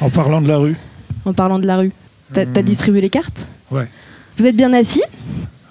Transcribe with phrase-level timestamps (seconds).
[0.00, 0.76] En parlant de la rue
[1.24, 1.92] En parlant de la rue.
[2.32, 3.46] T'as as distribué les cartes?
[3.70, 3.88] Ouais.
[4.36, 5.02] Vous êtes bien assis?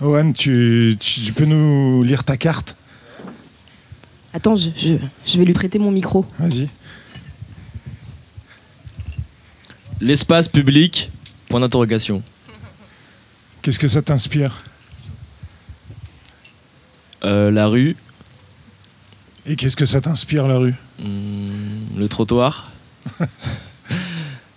[0.02, 2.76] Owen, tu, tu- tu peux nous lire ta carte?
[4.33, 4.96] Attends, je, je-
[5.26, 6.26] je vais lui prêter mon micro.
[6.39, 6.67] Vas-y.
[10.01, 11.10] L'espace public,
[11.47, 12.21] point d'interrogation.
[13.62, 14.63] Qu'est-ce que ça t'inspire?
[17.26, 17.95] Euh, la rue,
[19.47, 20.75] Et qu'est-ce que ça t'inspire, la rue?
[20.99, 22.71] Hmm, le trottoir.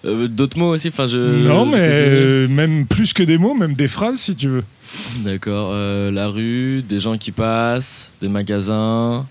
[0.05, 1.19] Euh, D'autres mots aussi, enfin je.
[1.19, 4.65] Non, je mais euh, même plus que des mots, même des phrases, si tu veux.
[5.25, 9.27] D'accord, euh, la rue, des gens qui passent, des magasins,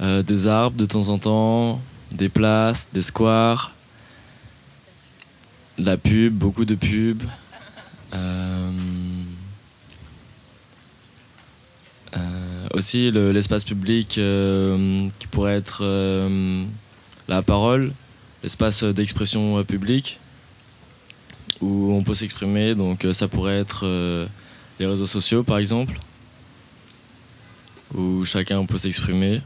[0.00, 3.72] des arbres de temps en temps, des places, des squares,
[5.78, 7.22] la pub, beaucoup de pubs.
[8.14, 8.70] euh,
[12.72, 16.62] aussi le- l'espace public euh, qui pourrait être euh,
[17.28, 17.92] la parole,
[18.42, 20.18] l'espace d'expression euh, publique
[21.60, 22.74] où on peut s'exprimer.
[22.74, 23.86] Donc ça pourrait être
[24.80, 25.98] les réseaux sociaux par exemple,
[27.94, 29.40] où chacun peut s'exprimer.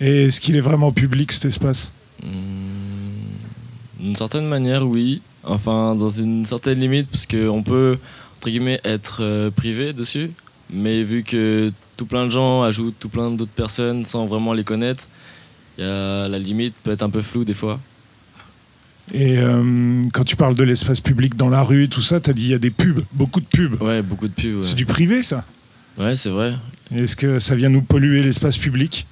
[0.00, 1.92] Et est-ce qu'il est vraiment public, cet espace?
[2.22, 5.22] Hmm, D'une certaine manière, oui.
[5.44, 7.96] Enfin, dans une certaine limite, parce qu'on peut,
[8.36, 10.30] entre guillemets, être privé dessus.
[10.70, 14.64] Mais vu que tout plein de gens ajoutent tout plein d'autres personnes sans vraiment les
[14.64, 15.08] connaître,
[15.78, 17.80] y a, la limite peut être un peu floue des fois.
[19.14, 22.32] Et euh, quand tu parles de l'espace public dans la rue et tout ça, t'as
[22.32, 23.80] dit il y a des pubs, beaucoup de pubs.
[23.80, 24.56] Ouais, beaucoup de pubs.
[24.56, 25.44] Ouais, C'est du privé, ça?
[25.96, 26.54] Ouais, c'est vrai.
[26.94, 29.06] Est-ce que ça vient nous polluer l'espace public?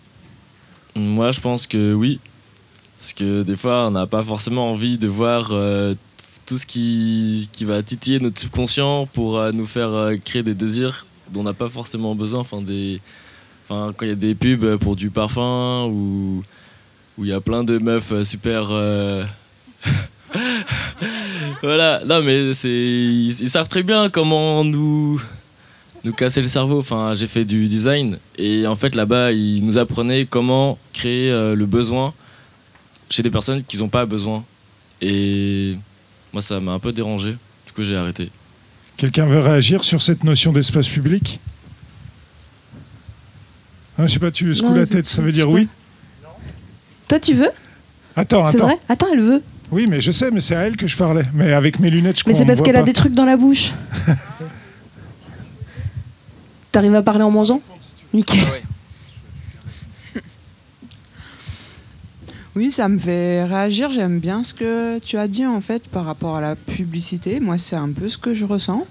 [0.97, 2.19] Moi, je pense que oui.
[2.99, 5.95] Parce que des fois, on n'a pas forcément envie de voir euh,
[6.47, 11.07] tout ce qui, qui va titiller notre subconscient pour euh, nous faire créer des désirs
[11.31, 12.41] dont on n'a pas forcément besoin.
[12.41, 13.01] Enfin, des,
[13.69, 16.43] quand il y a des pubs pour du parfum ou
[17.17, 18.69] où il y a plein de meufs super.
[18.71, 19.25] euh,
[21.63, 25.21] voilà, non, mais ils savent très bien comment nous
[26.05, 26.79] nous casser le cerveau.
[26.81, 31.55] Enfin, j'ai fait du design et en fait là-bas, ils nous apprenaient comment créer euh,
[31.55, 32.13] le besoin
[33.11, 34.45] chez des personnes qui n'ont pas besoin.
[35.01, 35.77] Et
[36.33, 37.37] moi, ça m'a un peu dérangé.
[37.67, 38.31] Du coup, j'ai arrêté.
[38.97, 41.41] Quelqu'un veut réagir sur cette notion d'espace public
[43.99, 45.69] ah, Je sais pas, tu secoues Non, la c'est- tête, ça veut dire oui
[47.09, 47.51] Toi, tu veux
[48.17, 48.67] Attends, C'est attends.
[48.67, 49.43] vrai Attends, elle veut.
[49.73, 51.25] Oui, mais je sais, mais c'est à elle que je parlais.
[51.35, 53.73] Mais avec mes lunettes, je Mais c'est parce qu'elle a des trucs dans la bouche.
[56.73, 57.61] T'arrives à parler en mangeant
[58.13, 58.45] Nickel.
[62.57, 63.93] Oui, ça me fait réagir.
[63.93, 67.41] J'aime bien ce que tu as dit en fait par rapport à la publicité.
[67.41, 68.87] Moi, c'est un peu ce que je ressens.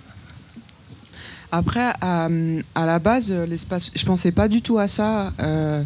[1.49, 2.27] Après, à,
[2.75, 5.83] à la base, l'espace, je pensais pas du tout à ça euh,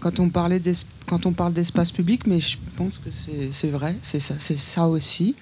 [0.00, 0.62] quand on parlait
[1.06, 5.34] quand on parle d'espace public, mais je pense que c'est vrai, c'est ça, aussi.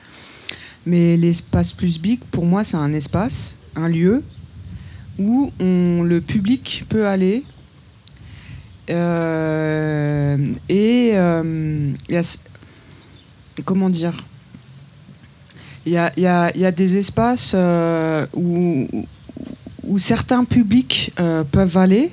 [0.86, 4.22] Mais l'espace public, pour moi, c'est un espace, un lieu
[5.18, 7.44] où le public peut aller
[8.90, 10.36] euh,
[10.68, 11.92] et euh,
[13.64, 14.14] comment dire?
[15.84, 18.88] Il y a, des espaces euh, où,
[19.98, 21.12] certains publics
[21.52, 22.10] peuvent aller.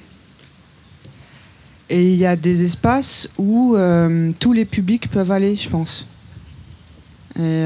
[1.89, 3.75] Et il y a des espaces où
[4.39, 6.07] tous les publics peuvent aller je pense.
[7.39, 7.65] Et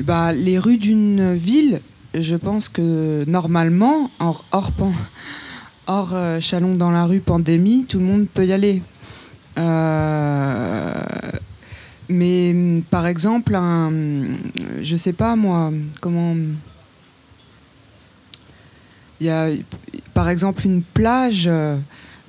[0.00, 1.80] bah, les rues d'une ville
[2.14, 4.72] je pense que normalement hors, hors,
[5.86, 8.82] hors euh, Chalon dans la rue pandémie, tout le monde peut y aller.
[9.58, 10.94] Euh,
[12.08, 12.54] mais
[12.90, 13.92] par exemple, un,
[14.82, 16.34] je sais pas moi, comment.
[19.20, 19.48] Il y a
[20.14, 21.48] par exemple une plage.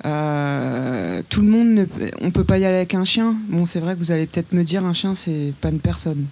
[0.04, 1.86] euh, tout le monde, ne,
[2.20, 3.34] on peut pas y aller avec un chien.
[3.48, 6.26] Bon, c'est vrai que vous allez peut-être me dire un chien, c'est pas une personne.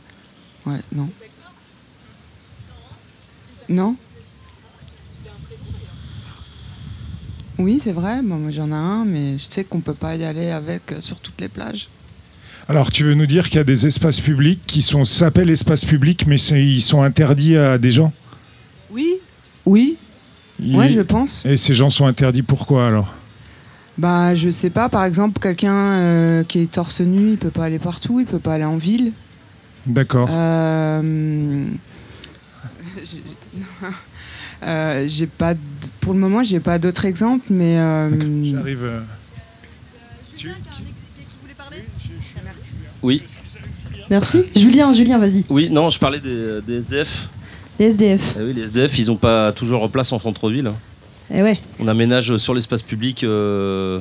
[0.66, 1.08] Ouais, non.
[3.68, 3.96] Non?
[7.60, 8.20] Oui, c'est vrai.
[8.22, 10.96] Bon, moi, j'en ai un, mais je sais qu'on peut pas y aller avec euh,
[11.00, 11.88] sur toutes les plages.
[12.68, 15.84] Alors, tu veux nous dire qu'il y a des espaces publics qui sont s'appellent espaces
[15.84, 18.12] publics, mais c'est- ils sont interdits à des gens?
[18.90, 19.14] Oui.
[19.66, 19.96] Oui.
[20.60, 21.44] Ils- Ouais, je pense.
[21.46, 23.12] Et ces gens sont interdits pourquoi alors?
[23.98, 24.88] Bah, je sais pas.
[24.88, 28.20] Par exemple, quelqu'un euh, qui est torse nu, il peut pas aller partout.
[28.20, 29.12] Il peut pas aller en ville.
[29.86, 30.28] D'accord.
[30.30, 31.64] Euh,
[33.04, 33.22] j'ai-
[34.62, 35.54] euh, j'ai pas,
[36.00, 38.10] pour le moment, j'ai pas d'autres exemples, mais euh,
[38.44, 38.84] J'arrive.
[38.84, 39.00] euh,
[43.02, 43.22] Oui,
[44.10, 44.44] Merci.
[44.56, 45.44] Julien, Julien, vas-y.
[45.48, 47.28] oui, non, je parlais des, des SDF.
[47.78, 48.34] Les SDF.
[48.38, 50.66] Eh oui, les SDF, ils n'ont pas toujours leur place en centre-ville.
[50.66, 50.74] hein.
[51.32, 51.58] Eh ouais.
[51.78, 54.00] On aménage sur l'espace public euh,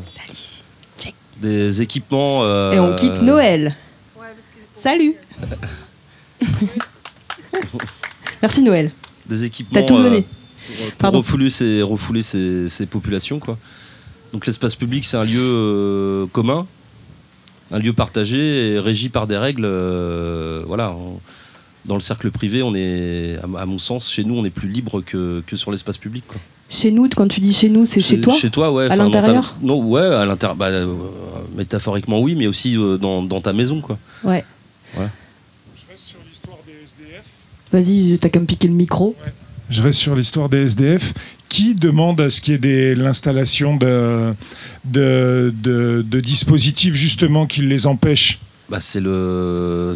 [1.37, 2.39] des équipements.
[2.43, 3.75] euh, Et on quitte Noël.
[4.81, 5.13] Salut.
[8.41, 8.91] Merci Noël.
[9.27, 9.79] Des équipements.
[9.79, 10.21] T'as tout euh,
[10.97, 13.39] pour refouler ces, refouler ces, ces populations.
[13.39, 13.57] Quoi.
[14.33, 16.67] Donc l'espace public, c'est un lieu euh, commun,
[17.71, 19.65] un lieu partagé et régi par des règles.
[19.65, 20.91] euh, voilà.
[20.91, 21.19] on-
[21.85, 24.67] dans le cercle privé, on est, à, à mon sens, chez nous, on est plus
[24.67, 26.23] libre que, que sur l'espace public.
[26.27, 26.35] Quoi.
[26.69, 28.83] Chez nous, quand tu dis chez nous, c'est chez, toi Chez toi, ouais.
[28.83, 30.55] À enfin, dans ta- l'intérieur Non, ouais, à l'intérieur.
[30.57, 30.85] Bah, euh,
[31.55, 33.97] métaphoriquement, oui, mais aussi euh, dans, dans ta maison, quoi.
[34.25, 34.43] Ouais.
[34.95, 34.99] Je
[35.89, 37.23] reste sur l'histoire des SDF.
[37.71, 39.15] Vas-y, t'as qu'à me piquer le micro.
[39.69, 41.13] Je reste sur l'histoire des SDF.
[41.49, 44.33] Qui demande à ce qu'il y ait l'installation de,
[44.85, 48.39] de, de- de dispositifs justement qui les empêchent?
[48.69, 49.95] Bah, c'est le,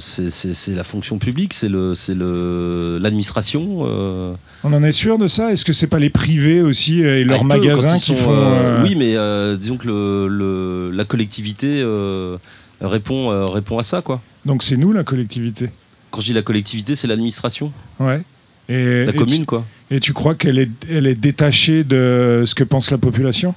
[0.75, 3.81] la fonction publique, c'est le, c'est le, l'administration.
[3.85, 4.33] euh,
[4.63, 5.51] On en est sûr de ça?
[5.53, 8.15] Est-ce que c'est pas les privés aussi euh, et Ah, leurs peut, magasins qui sont,
[8.15, 11.83] font euh, Oui, mais euh, disons que le, le- la collectivité
[12.81, 14.21] répond, répond à ça, quoi.
[14.45, 15.69] Donc c'est nous la collectivité?
[16.09, 18.23] Quand je dis la collectivité, c'est l'administration, Ouais.
[18.69, 19.65] Et, la et commune, quoi.
[19.89, 23.54] Tu, et tu crois qu'elle est, elle est détachée de ce que pense la population?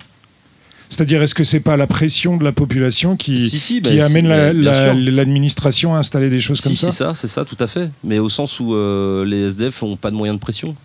[0.88, 4.06] C'est-à-dire, est-ce que c'est pas la pression de la population qui, si, si, qui bah,
[4.06, 4.94] amène la- la- sûr.
[4.94, 6.93] l'administration à installer des choses Si, comme c'est ça?
[6.93, 7.91] ça, c'est ça, tout à fait.
[8.05, 10.76] Mais au sens où euh, les SDF n'ont pas de moyens de pression.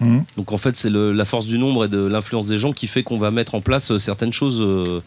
[0.00, 0.24] Mhm.
[0.38, 3.02] Donc en fait, c'est la force du nombre et de l'influence des gens qui fait
[3.02, 5.02] qu'on va mettre en place euh, certaines choses euh,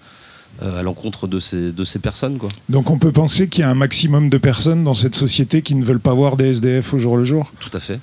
[0.61, 2.37] euh, à l'encontre de ces, de ces personnes.
[2.37, 2.49] Quoi.
[2.69, 5.73] Donc on peut penser qu'il y a un maximum de personnes dans cette société qui
[5.73, 7.51] ne veulent pas voir des SDF au jour le jour?
[7.59, 7.99] Tout à fait.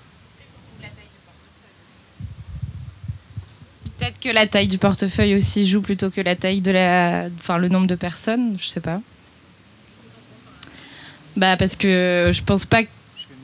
[4.02, 7.56] Peut-être que la taille du portefeuille aussi joue plutôt que la taille de la, enfin
[7.56, 9.00] le nombre de personnes, je sais pas.
[11.37, 12.88] Bah parce que je pense pas que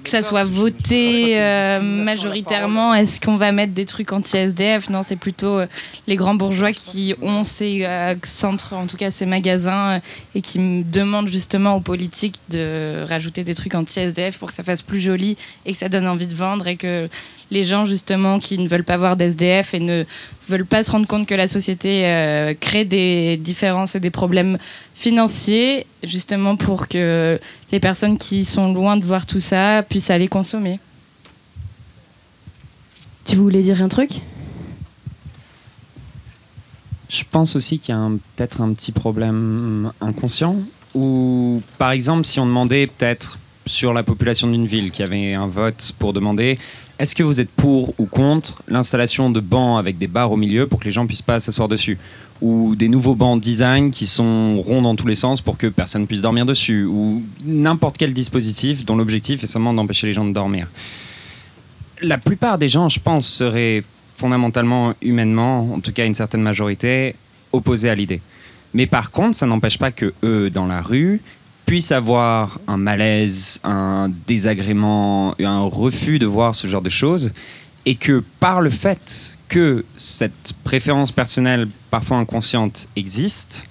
[0.04, 2.92] ça soit voté euh, majoritairement.
[2.92, 5.66] Est-ce qu'on va mettre des trucs anti-SDF Non, c'est plutôt euh,
[6.08, 10.00] les grands bourgeois qui ont ces euh, centres, en tout cas ces magasins,
[10.34, 14.82] et qui demandent justement aux politiques de rajouter des trucs anti-SDF pour que ça fasse
[14.82, 17.08] plus joli et que ça donne envie de vendre et que
[17.50, 20.04] les gens justement qui ne veulent pas voir d'SDF et ne
[20.48, 24.58] veulent pas se rendre compte que la société euh, crée des différences et des problèmes
[24.94, 27.38] financiers, justement pour que
[27.72, 30.80] les personnes qui sont loin de voir tout ça puissent aller consommer.
[33.24, 34.10] Tu voulais dire un truc?
[37.08, 40.56] Je pense aussi qu'il y a peut-être un petit problème inconscient.
[40.94, 45.46] Ou par exemple, si on demandait peut-être sur la population d'une ville qui avait un
[45.46, 46.58] vote pour demander
[46.98, 50.66] est-ce que vous êtes pour ou contre l'installation de bancs avec des barres au milieu
[50.66, 51.98] pour que les gens puissent pas s'asseoir dessus
[52.40, 56.06] ou des nouveaux bancs design qui sont ronds dans tous les sens pour que personne
[56.06, 60.32] puisse dormir dessus ou n'importe quel dispositif dont l'objectif est seulement d'empêcher les gens de
[60.32, 60.68] dormir.
[62.00, 63.82] La plupart des gens, je pense, seraient
[64.16, 67.14] fondamentalement, humainement, en tout cas une certaine majorité,
[67.52, 68.20] opposés à l'idée.
[68.74, 71.20] Mais par contre, ça n'empêche pas que eux, dans la rue,
[71.68, 77.34] puissent avoir un malaise, un désagrément, un refus de voir ce genre de choses,
[77.84, 83.68] et que par le fait que cette préférence personnelle, parfois inconsciente, existe,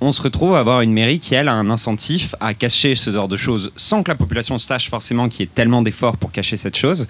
[0.00, 3.10] on se retrouve à avoir une mairie qui, elle, a un incentif à cacher ce
[3.12, 6.32] genre de choses, sans que la population sache forcément qu'il y ait tellement d'efforts pour
[6.32, 7.06] cacher cette chose.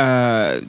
[0.00, 0.60] Euh,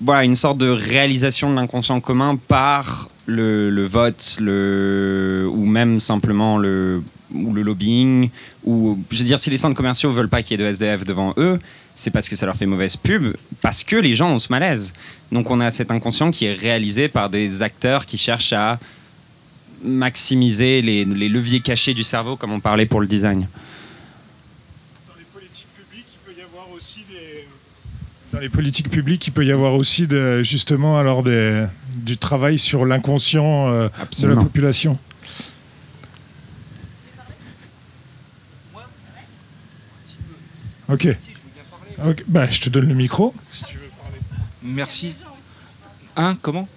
[0.00, 6.58] voilà, une sorte de réalisation de l'inconscient commun par le, vote, le, ou même simplement
[6.58, 8.30] le, le lobbying.
[8.64, 11.04] Ou, je veux dire, si les centres commerciaux veulent pas qu'il y ait de SDF
[11.04, 11.58] devant eux,
[11.94, 14.94] c'est parce que ça leur fait mauvaise pub, parce que les gens ont ce malaise.
[15.32, 18.78] Donc on a cet inconscient qui est réalisé par des acteurs qui cherchent à
[19.82, 23.48] maximiser les, les leviers cachés du cerveau, comme on parlait pour le design.
[25.08, 27.46] Dans les politiques publiques, il peut y avoir aussi des...
[28.38, 31.66] Dans les politiques publiques, il peut y avoir aussi de- justement alors des-
[31.96, 33.88] du travail sur l'inconscient euh,
[34.20, 34.96] de la population.
[40.88, 41.08] Ok.
[42.06, 43.34] Ok, Bah, je te donne le micro.
[44.62, 45.14] Merci.
[46.16, 46.68] Hein Comment?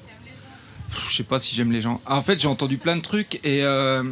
[1.09, 2.01] Je sais pas si j'aime les gens.
[2.05, 4.03] Ah, en fait, j'ai entendu plein de trucs et euh,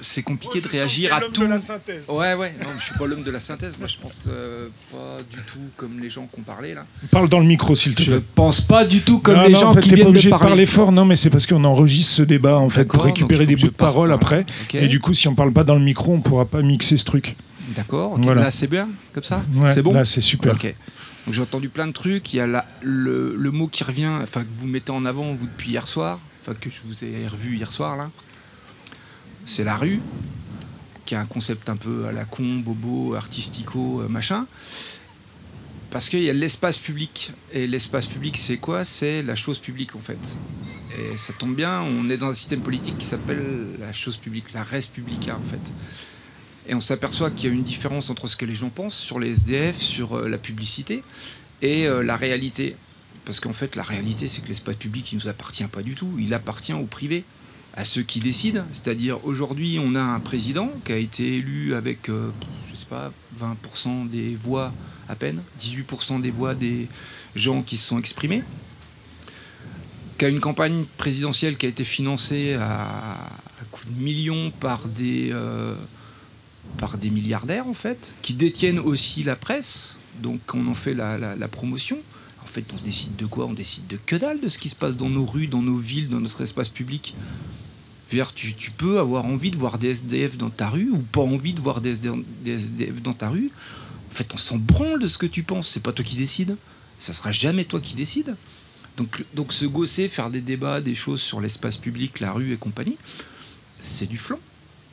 [0.00, 1.42] c'est compliqué de réagir à tout.
[1.42, 2.54] Ouais, ouais.
[2.62, 3.76] Non, je suis pas l'homme de la synthèse.
[3.78, 6.84] Moi, je pense euh, pas du tout comme les gens qui ont parlé là.
[7.10, 8.22] Parle dans le micro, s'il te Je plaît.
[8.34, 10.08] pense pas du tout comme Non, les non, gens en fait, qui t'es pas viennent
[10.08, 10.66] obligé de de parler parler.
[10.66, 13.56] fort, non, mais c'est parce qu'on enregistre ce débat en fait pour D'accord, récupérer des
[13.56, 14.14] bouts de je parole pas.
[14.14, 14.46] après.
[14.74, 17.04] Et du coup, si on parle pas dans le micro, on pourra pas mixer ce
[17.04, 17.36] truc.
[17.74, 18.12] D'accord.
[18.12, 18.20] ok.
[18.22, 18.42] Voilà.
[18.42, 19.42] Là, c'est bien comme ça.
[19.56, 19.92] Ouais, c'est bon.
[19.92, 20.54] Là, c'est super.
[20.54, 20.74] Ok.
[21.26, 22.32] Donc j'ai entendu plein de trucs.
[22.32, 25.32] Il y a la- le, le mot qui revient, enfin que vous mettez en avant
[25.34, 28.10] vous depuis hier soir, enfin que je vous ai revu hier soir là.
[29.46, 30.00] C'est la rue,
[31.06, 34.44] qui est un concept un peu à la con, bobo, artistico, euh, machin.
[35.90, 37.30] parce qu'il y a l'espace public.
[37.52, 38.84] Et l'espace public, c'est quoi?
[38.84, 40.18] C'est la chose publique, en fait.
[40.98, 43.40] Et ça tombe bien, on est dans un système politique qui s'appelle
[43.78, 45.72] la chose publique, la res publica, en fait.
[46.68, 49.20] Et on s'aperçoit qu'il y a une différence entre ce que les gens pensent sur
[49.20, 51.04] les SDF, sur euh, la publicité,
[51.62, 52.74] et euh, la réalité.
[53.24, 55.94] Parce qu'en fait, la réalité, c'est que l'espace public, il ne nous appartient pas du
[55.94, 56.12] tout.
[56.18, 57.24] Il appartient au privé,
[57.76, 58.64] à ceux qui décident.
[58.72, 62.30] C'est-à-dire, aujourd'hui, on a un président qui a été élu avec, euh,
[62.70, 64.72] je sais pas, 20% des voix
[65.08, 66.88] à peine, 18% des voix des
[67.34, 68.42] gens qui se sont exprimés,
[70.18, 73.18] qui a une campagne présidentielle qui a été financée à,
[73.70, 75.74] coups de millions par des, euh,
[76.78, 81.18] par des milliardaires, en fait, qui détiennent aussi la presse, donc on en fait la,
[81.18, 81.98] la promotion.
[82.42, 83.46] En fait, on décide de quoi?
[83.46, 85.76] On décide de que dalle de ce qui se passe dans nos rues, dans nos
[85.76, 87.14] villes, dans notre espace public.
[88.08, 91.60] Tu, peux avoir envie de voir des SDF dans ta rue ou pas envie de
[91.60, 91.90] voir des
[92.46, 93.50] SDF dans ta rue.
[94.10, 95.68] En fait, on s'en branle de ce que tu penses.
[95.68, 96.56] C'est pas toi qui décides.
[96.98, 98.36] Ça sera jamais toi qui décides.
[98.96, 102.56] Donc, donc se gosser, faire des débats, des choses sur l'espace public, la rue et
[102.56, 102.96] compagnie,
[103.78, 104.38] c'est du flanc.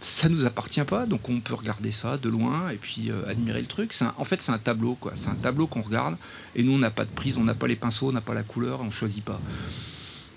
[0.02, 3.62] Ça nous appartient pas, donc on peut regarder ça de loin et puis euh, admirer
[3.62, 3.94] le truc.
[4.18, 4.98] en fait, c'est un tableau.
[5.16, 6.18] C'est un tableau qu'on regarde
[6.56, 8.34] et nous, on n'a pas de prise, on n'a pas les pinceaux, on n'a pas
[8.34, 9.40] la couleur, on choisit pas.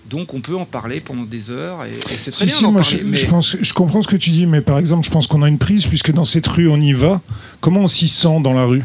[0.09, 3.25] Donc on peut en parler pendant des heures et, c'est très bien d'en Je, je,
[3.25, 5.57] pense, je comprends ce que tu dis, mais par exemple, je pense qu'on a une
[5.57, 7.21] prise puisque dans cette rue on y va.
[7.59, 8.83] Comment on s'y sent dans la rue?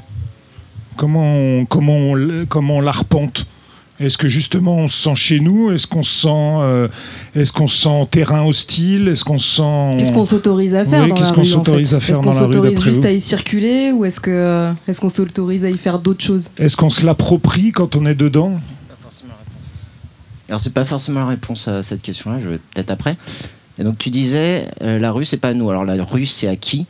[0.96, 3.46] Comment on, comment on, comment on l'arpente?
[4.00, 5.70] Est-ce que justement on se sent chez nous?
[5.70, 6.88] Est-ce qu'on se sent, euh,
[7.36, 9.06] est-ce qu'on sent terrain hostile?
[9.08, 12.30] Est-ce qu'on sent Qu'est-ce qu'on s'autorise à faire dans Qu'est-ce qu'on s'autorise à faire dans
[12.30, 15.64] la rue Est-ce qu'on s'autorise juste à y circuler ou est-ce que est-ce qu'on s'autorise
[15.64, 16.52] à y faire d'autres choses?
[16.58, 18.60] Est-ce qu'on se l'approprie quand on est dedans?
[20.52, 23.16] Alors c'est pas forcément la réponse à cette question-là, je vais peut-être après.
[23.78, 25.70] Et donc tu disais, euh, la rue c'est pas nous.
[25.70, 26.84] Alors la rue c'est à qui?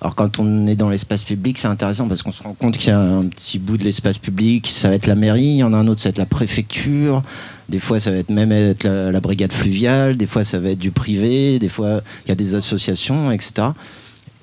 [0.00, 2.88] Alors quand on est dans l'espace public, c'est intéressant parce qu'on se rend compte qu'il
[2.88, 5.62] y a un petit bout de l'espace public, ça va être la mairie, il y
[5.62, 7.22] en a un autre, ça va être la préfecture,
[7.68, 10.80] des fois ça va être même être la, brigade fluviale, des fois ça va être
[10.80, 13.68] du privé, des fois il y a des associations, etc.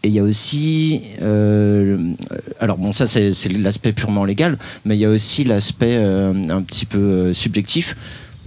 [0.03, 1.97] Et il y a aussi, euh,
[2.61, 6.61] alors bon ça c'est l'aspect purement légal, mais il y a aussi l'aspect euh, un
[6.61, 7.97] petit peu subjectif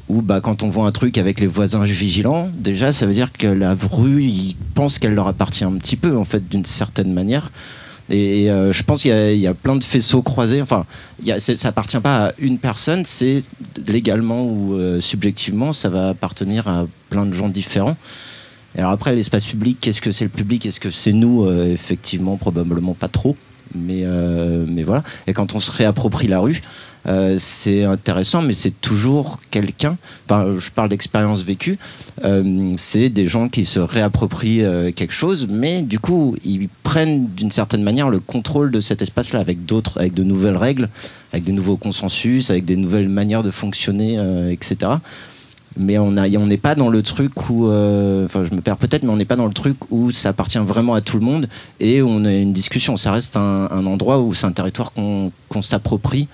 [0.08, 3.32] où bah, quand on voit un truc avec les voisins vigilants, déjà ça veut dire
[3.32, 7.12] que la rue, ils pensent qu'elle leur appartient un petit peu, en fait, d'une certaine
[7.12, 7.50] manière.
[8.10, 10.62] Et euh, je pense qu'il y, a plein de faisceaux croisés.
[10.62, 10.86] Enfin,
[11.22, 13.42] y ça appartient pas à une personne, c'est
[13.86, 17.96] légalement ou euh, subjectivement, ça va appartenir à plein de gens différents.
[18.76, 20.64] Alors après, l'espace public, qu'est-ce que c'est le public?
[20.64, 21.44] Est-ce que c'est nous?
[21.44, 23.36] Euh, Effectivement, probablement pas trop.
[23.74, 24.04] Mais,
[24.66, 25.02] mais voilà.
[25.26, 26.62] Et quand on se réapproprie la rue,
[27.08, 29.96] euh, c'est intéressant, mais c'est toujours quelqu'un.
[30.26, 31.78] Enfin, je parle d'expérience vécue.
[32.24, 37.28] Euh, c'est des gens qui se réapproprient euh, quelque chose, mais du coup, ils prennent
[37.28, 40.90] d'une certaine manière le contrôle de cet espace-là avec d'autres, avec de nouvelles règles,
[41.32, 44.18] avec des nouveaux consensus, avec des nouvelles manières de fonctionner,
[44.50, 44.92] etc
[45.80, 49.16] mais on n'est pas dans le truc où, enfin je me perds peut-être, mais on
[49.16, 51.48] n'est pas dans le truc où ça appartient vraiment à tout le monde
[51.78, 52.96] et on a une discussion.
[52.96, 56.26] Ça reste un, endroit où c'est un territoire qu'on s'approprie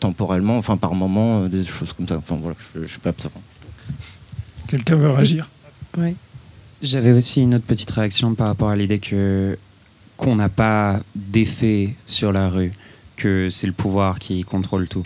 [0.00, 2.16] temporellement, enfin par moment, euh, des choses comme ça.
[2.16, 3.42] Enfin voilà, je, ne suis pas observant.
[4.66, 5.48] Quelqu'un veut réagir
[5.96, 6.16] Oui.
[6.80, 9.58] J'avais aussi une autre petite réaction par rapport à l'idée que
[10.16, 12.72] qu'on n'a pas d'effet sur la rue,
[13.16, 15.04] que c'est le pouvoir qui contrôle tout.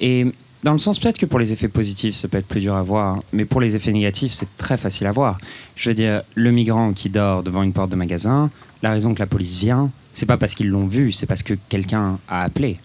[0.00, 0.26] Et
[0.62, 2.82] dans le sens peut-être que pour les effets positifs, ça peut être plus dur à
[2.82, 5.38] voir, mais pour les effets négatifs, c'est très facile à voir.
[5.74, 8.50] Je veux dire, le migrant qui dort devant une porte de magasin,
[8.82, 11.54] la raison que la police vient, c'est pas parce qu'ils l'ont vu, c'est parce que
[11.68, 12.78] quelqu'un a appelé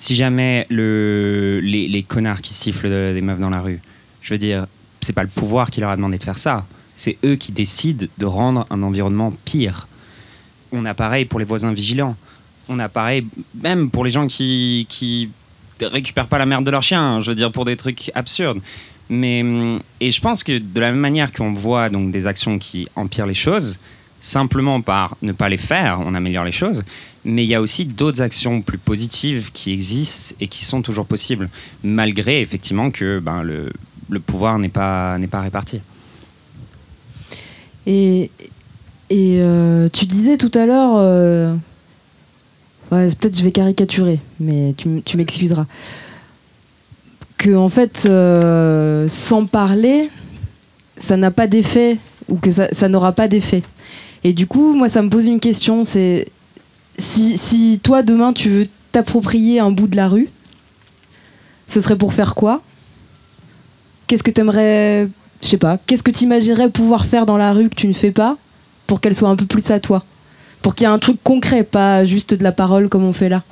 [0.00, 3.82] si jamais le, les, connards qui sifflent des meufs dans la rue,
[4.22, 4.66] je veux dire,
[5.02, 6.64] c'est pas le pouvoir qui leur a demandé de faire ça.
[6.96, 9.88] C'est eux qui décident de rendre un environnement pire.
[10.72, 12.16] On a pareil pour les voisins vigilants.
[12.70, 13.26] On a pareil
[13.62, 15.28] même pour les gens qui, qui
[15.82, 17.20] récupèrent pas la merde de leur chien.
[17.20, 18.60] Je veux dire, pour des trucs absurdes.
[19.10, 19.44] Mais,
[20.00, 23.26] et je pense que de la même manière qu'on voit donc des actions qui empirent
[23.26, 23.80] les choses,
[24.20, 26.84] simplement par ne pas les faire, on améliore les choses.
[27.24, 31.06] Mais il y a aussi d'autres actions plus positives qui existent et qui sont toujours
[31.06, 31.48] possibles,
[31.82, 33.70] malgré effectivement que ben, le,
[34.20, 35.80] pouvoir n'est pas, réparti.
[37.86, 38.30] Et,
[39.12, 41.54] euh, tu disais tout à l'heure, euh,
[42.90, 45.66] peut-être je vais caricaturer, mais tu, m'excuseras,
[47.36, 50.08] que en fait, euh, sans parler,
[50.96, 51.98] ça n'a pas d'effet
[52.28, 53.62] ou que ça n'aura pas d'effet.
[54.24, 56.26] Et du coup, moi, ça me pose une question, c'est
[56.98, 60.28] si, toi, demain, tu veux t'approprier un bout de la rue,
[61.66, 62.62] ce serait pour faire quoi?
[64.06, 65.08] Qu'est-ce que tu aimerais,
[65.42, 67.92] je sais pas, qu'est-ce que tu imaginerais pouvoir faire dans la rue que tu ne
[67.92, 68.36] fais pas
[68.86, 70.04] pour qu'elle soit un peu plus à toi?
[70.60, 73.30] Pour qu'il y ait un truc concret, pas juste de la parole comme on fait
[73.30, 73.42] là?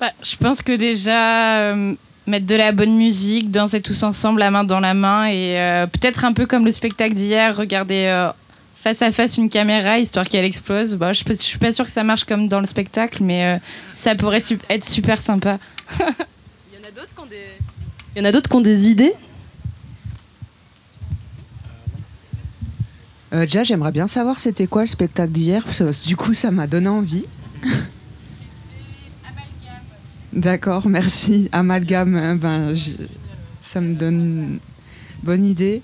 [0.00, 1.94] Bah, je pense que déjà, euh,
[2.30, 5.86] mettre de la bonne musique, danser tous ensemble, la main dans la main, et euh,
[5.86, 8.30] peut-être un peu comme le spectacle d'hier, regarder euh,
[8.74, 10.96] face à face une caméra, histoire qu'elle explose.
[10.96, 13.60] Bah, je ne suis pas sûre que ça marche comme dans le spectacle, mais
[13.94, 15.58] ça pourrait être super sympa.
[15.98, 17.44] Il y en a d'autres qui ont des...
[18.16, 19.12] Il y en a d'autres qui ont des idées?
[23.32, 26.66] Déjà, j'aimerais bien savoir c'était quoi le spectacle d'hier, parce que du coup, ça m'a
[26.66, 27.26] donné envie.
[30.32, 31.48] D'accord, merci.
[31.50, 32.72] Amalgame, hein, ben,
[33.60, 34.58] ça me donne une
[35.24, 35.82] bonne idée.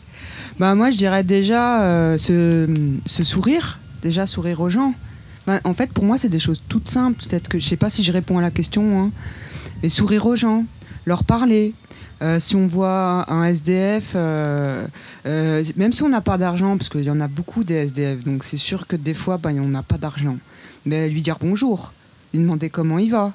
[0.61, 4.95] Ben, moi, je dirais déjà euh, ce, sourire, déjà sourire aux gens.
[5.49, 7.25] Ben, en fait, pour moi, c'est des choses toutes simples.
[7.27, 9.11] Peut-être que je sais pas si je réponds à la question, hein.
[9.83, 10.65] mais sourire aux gens,
[11.07, 11.75] leur parler.
[12.23, 14.87] Euh, si on voit un SDF, euh,
[15.77, 18.45] même si on n'a pas d'argent, parce qu'il y en a beaucoup des SDF, donc
[18.45, 20.37] c'est sûr que des fois, ben, on n'a pas d'argent,
[20.87, 21.93] mais lui dire bonjour,
[22.33, 23.35] lui demander comment il va,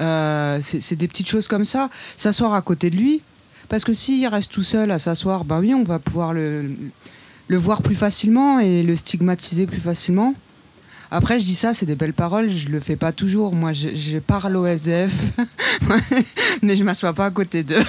[0.00, 1.90] euh, c'est des petites choses comme ça.
[2.16, 3.20] S'asseoir à côté de lui,
[3.68, 6.70] parce que s'il reste tout seul à s'asseoir, ben oui, on va pouvoir le,
[7.48, 10.34] le voir plus facilement et le stigmatiser plus facilement.
[11.10, 13.52] Après, je dis ça, c'est des belles paroles, je le fais pas toujours.
[13.52, 15.12] Moi, je, parle au SDF,
[16.62, 17.82] mais je m'assois pas à côté d'eux.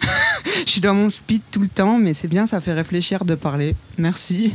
[0.66, 3.34] je suis dans mon speed tout le temps, mais c'est bien, ça fait réfléchir de
[3.34, 3.76] parler.
[3.98, 4.54] Merci.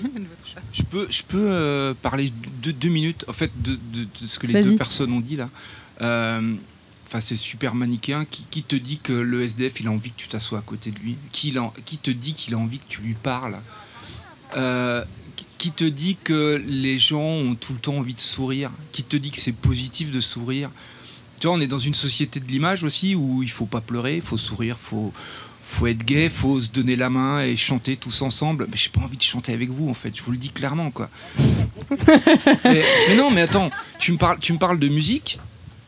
[0.74, 2.34] Je peux, je peux euh, parler
[2.64, 5.50] de deux minutes, en fait, de, de, ce que les deux personnes ont dit là.
[6.02, 6.56] Euh,
[7.08, 8.26] Enfin, c'est super manichéen.
[8.26, 11.00] Qui, te dit que le SDF, il a envie que tu t'assoies à côté de
[11.00, 13.58] lui qui, qui, te dit qu'il a envie que tu lui parles
[14.58, 15.06] euh,
[15.58, 19.16] Qui te dit que les gens ont tout le temps envie de sourire Qui te
[19.16, 20.70] dit que c'est positif de sourire
[21.40, 24.18] Tu vois, on est dans une société de l'image aussi où il faut pas pleurer,
[24.18, 25.14] il faut sourire, il faut,
[25.64, 28.68] faut être gay, faut se donner la main et chanter tous ensemble.
[28.70, 30.92] Mais j'ai pas envie de chanter avec vous en fait, je vous le dis clairement
[30.92, 31.10] quoi.
[32.66, 35.40] mais, mais, non, mais attends, tu me parles, tu me parles de musique.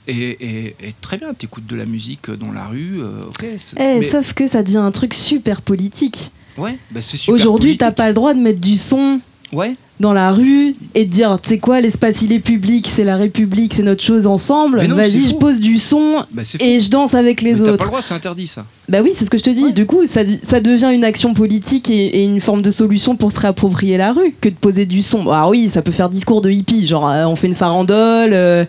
[0.08, 3.46] Et, très bien, tu écoutes de la musique dans la rue, euh, ok.
[3.78, 6.32] Eh, sauf que ça devient un truc super politique.
[6.58, 9.22] Ouais, bah c'est super Aujourd'hui, t'as pas le droit de mettre du son
[9.54, 9.76] ouais.
[10.00, 13.18] dans la rue et de dire, tu sais quoi, l'espace il est public, c'est la
[13.18, 14.86] République, c'est notre chose ensemble.
[14.88, 17.72] Vas-y, je pose du son bah, et je danse avec les autres.
[17.72, 18.66] T'as pas le droit, c'est interdit ça.
[18.88, 19.74] Bah oui, c'est ce que je te dis.
[19.74, 23.40] Du coup, ça, ça, devient une action politique et, une forme de solution pour se
[23.40, 25.32] réapproprier la rue que de poser du son.
[25.32, 28.34] Ah oui, ça peut faire discours de hippie, genre euh, on fait une farandole.
[28.34, 28.66] Euh,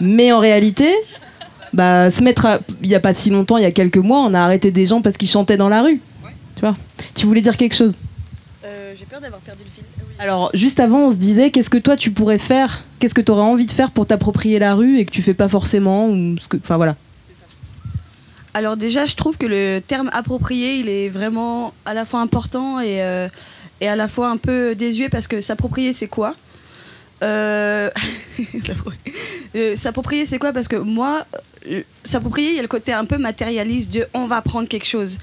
[0.00, 0.92] mais en réalité,
[1.72, 4.34] bah, se mettre il n'y a pas si longtemps, il y a quelques mois, on
[4.34, 6.00] a arrêté des gens parce qu'ils chantaient dans la rue.
[6.56, 6.76] Tu vois
[7.14, 7.98] Tu voulais dire quelque chose?
[8.64, 9.84] Euh, J'ai peur d'avoir perdu le fil.
[10.18, 12.84] Alors, juste avant, on se disait, qu'est-ce que toi tu pourrais faire?
[12.98, 15.32] Qu'est-ce que tu aurais envie de faire pour t'approprier la rue et que tu fais
[15.32, 16.96] pas forcément ou ce que, Enfin voilà.
[18.52, 22.80] Alors déjà, je trouve que le terme approprié, il est vraiment à la fois important
[22.80, 23.28] et, euh,
[23.80, 26.34] et à la fois un peu désuet parce que s'approprier, c'est quoi?
[27.22, 27.90] Euh...
[29.54, 30.52] euh s'approprier, c'est quoi?
[30.52, 31.26] Parce que moi,
[31.68, 34.86] euh, s'approprier, il y a le côté un peu matérialiste de on va prendre quelque
[34.86, 35.18] chose.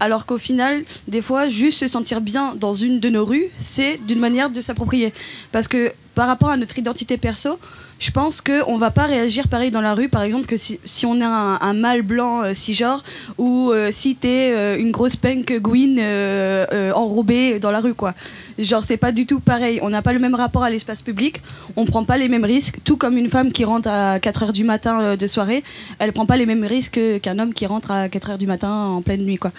[0.00, 3.98] Alors qu'au final, des fois, juste se sentir bien dans une de nos rues, c'est
[4.06, 5.12] d'une manière de s'approprier.
[5.52, 7.58] Parce que par rapport à notre identité perso,
[8.00, 11.20] je pense qu'on va pas réagir pareil dans la rue, par exemple, que si, on
[11.20, 13.04] a un, mâle blanc euh, genre
[13.36, 18.14] ou euh, si t'es euh, une grosse punk gouine euh, enrobée dans la rue, quoi.
[18.58, 19.80] Genre, c'est pas du tout pareil.
[19.82, 21.42] On n'a pas le même rapport à l'espace public,
[21.76, 24.64] on prend pas les mêmes risques, tout comme une femme qui rentre à 4h du
[24.64, 25.62] matin de soirée,
[25.98, 29.02] elle prend pas les mêmes risques qu'un homme qui rentre à 4h du matin en
[29.02, 29.52] pleine nuit, quoi.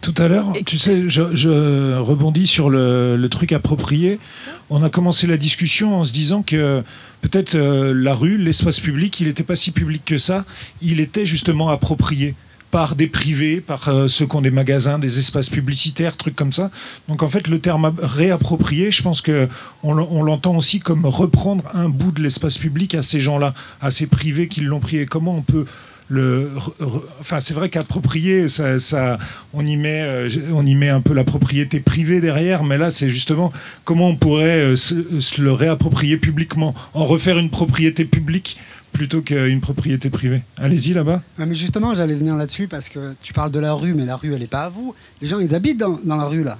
[0.00, 4.18] Tout à l'heure, tu sais, je, rebondis sur le, truc approprié.
[4.70, 6.82] On a commencé la discussion en se disant que
[7.22, 10.44] peut-être euh, la rue, l'espace public, il n'était pas si public que ça.
[10.80, 12.34] Il était justement approprié
[12.70, 16.52] par des privés, par euh, ceux qui ont des magasins, des espaces publicitaires, trucs comme
[16.52, 16.70] ça.
[17.08, 19.48] Donc en fait, le terme réapproprié, je pense que
[19.82, 24.06] on l'entend aussi comme reprendre un bout de l'espace public à ces gens-là, à ces
[24.06, 24.98] privés qui l'ont pris.
[24.98, 25.64] Et comment on peut
[26.10, 29.18] enfin, c'est vrai qu'approprier, ça, ça,
[29.52, 32.90] on, y met, euh, on y met un peu la propriété privée derrière, mais là,
[32.90, 33.52] c'est justement
[33.84, 38.58] comment on pourrait euh, se, le réapproprier publiquement, en refaire une propriété publique
[38.92, 40.42] plutôt qu'une propriété privée.
[40.56, 41.20] Allez-y là-bas.
[41.38, 44.32] mais justement, j'allais venir là-dessus parce que tu parles de la rue, mais la rue,
[44.32, 44.94] elle n'est pas à vous.
[45.20, 46.56] Les gens, ils habitent dans, dans la rue, là.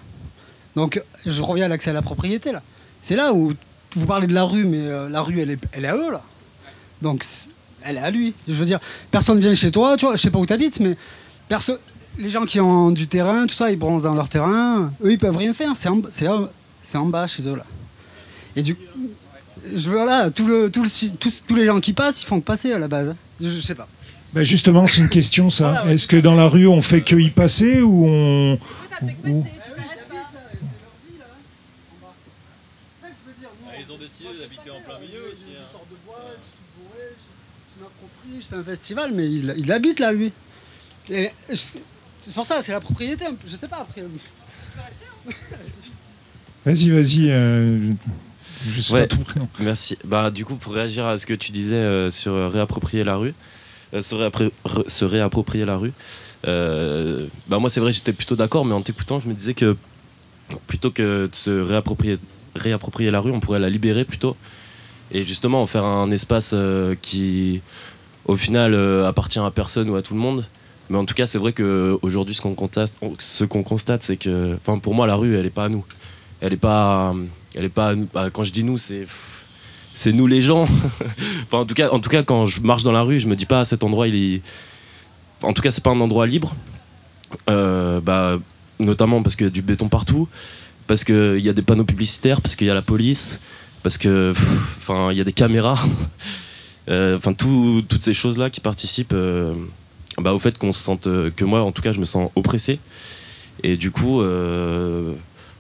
[0.74, 2.62] Donc, je reviens à l'accès à la propriété, là.
[3.00, 3.54] C'est là où
[3.94, 6.10] vous parlez de la rue, mais euh, la rue, elle est, elle est à eux,
[6.12, 6.22] là.
[7.00, 7.24] Donc,
[7.82, 8.34] elle est à lui.
[8.48, 10.80] Je veux dire, personne vient chez toi, tu vois, je sais pas où tu habites,
[10.80, 10.96] mais
[11.48, 11.74] perso
[12.18, 15.18] les gens qui ont du terrain, tout ça, ils bronzent dans leur terrain, eux, ils
[15.18, 15.72] peuvent rien faire.
[15.76, 16.00] C'est en,
[16.82, 17.64] c'est en bas chez eux, là.
[18.54, 18.76] Et du
[19.74, 20.84] je veux, là, tout le, tout
[21.18, 23.14] tous, tous les gens qui passent, ils font que passer à la base.
[23.40, 23.88] Je, sais pas.
[24.32, 25.84] Bah justement, c'est une question, ça.
[25.88, 28.58] Est-ce que dans la rue, on fait que y passer ou on.
[29.24, 29.44] Ou...
[33.78, 35.46] ils ont décidé d'habiter en plein milieu aussi.
[35.58, 35.64] Hein.
[38.35, 40.32] se fait un festival, mais il, il habite là, lui.
[41.10, 43.24] Et c'est pour ça, c'est la propriété.
[43.46, 44.02] Je sais pas après.
[46.64, 47.30] Vas-y, vas-y.
[47.30, 47.78] euh,
[48.68, 49.48] je sais Ouais, pas ton prénom.
[49.60, 49.96] Merci.
[50.04, 53.16] Bah, du coup, pour réagir à ce que tu disais euh, sur euh, réapproprier la
[53.16, 53.34] rue,
[53.94, 55.92] euh, se, réappro- re- se réapproprier la rue,
[56.48, 59.76] euh, bah, moi, c'est vrai, j'étais plutôt d'accord, mais en t'écoutant, je me disais que
[60.66, 62.18] plutôt que de se réapproprier,
[62.56, 64.36] réapproprier la rue, on pourrait la libérer plutôt.
[65.12, 67.60] Et justement, en faire un espace euh, qui,
[68.26, 70.44] au final, euh, appartient à personne ou à tout le monde.
[70.90, 74.54] Mais en tout cas, c'est vrai qu'aujourd'hui, ce qu'on constate, ce qu'on constate, c'est que,
[74.54, 75.84] enfin, pour moi, la rue, elle n'est pas à nous.
[76.40, 77.14] Elle n'est pas,
[77.54, 77.88] elle est pas.
[77.88, 78.08] à nous.
[78.12, 79.06] Bah, quand je dis nous, c'est,
[79.94, 80.68] c'est nous les gens.
[81.52, 83.46] en tout cas, en tout cas, quand je marche dans la rue, je me dis
[83.46, 84.42] pas cet endroit, il est.
[85.42, 86.54] En tout cas, c'est pas un endroit libre.
[87.50, 88.38] Euh, bah,
[88.78, 90.28] notamment parce qu'il y a du béton partout,
[90.86, 93.40] parce qu'il y a des panneaux publicitaires, parce qu'il y a la police,
[93.82, 94.32] parce que,
[94.78, 95.78] enfin, il y a des caméras.
[96.88, 99.52] Euh, Enfin, tout- toutes ces choses-là qui participent euh,
[100.18, 102.30] bah, au fait qu'on se sente, euh, que moi, en tout cas, je me sens
[102.36, 102.78] oppressé.
[103.62, 104.20] Et du coup,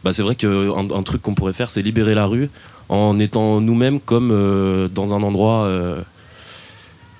[0.04, 2.50] bah, c'est vrai qu'un un truc qu'on pourrait faire, c'est libérer la rue
[2.88, 4.28] en étant nous-mêmes comme
[4.94, 5.68] dans un endroit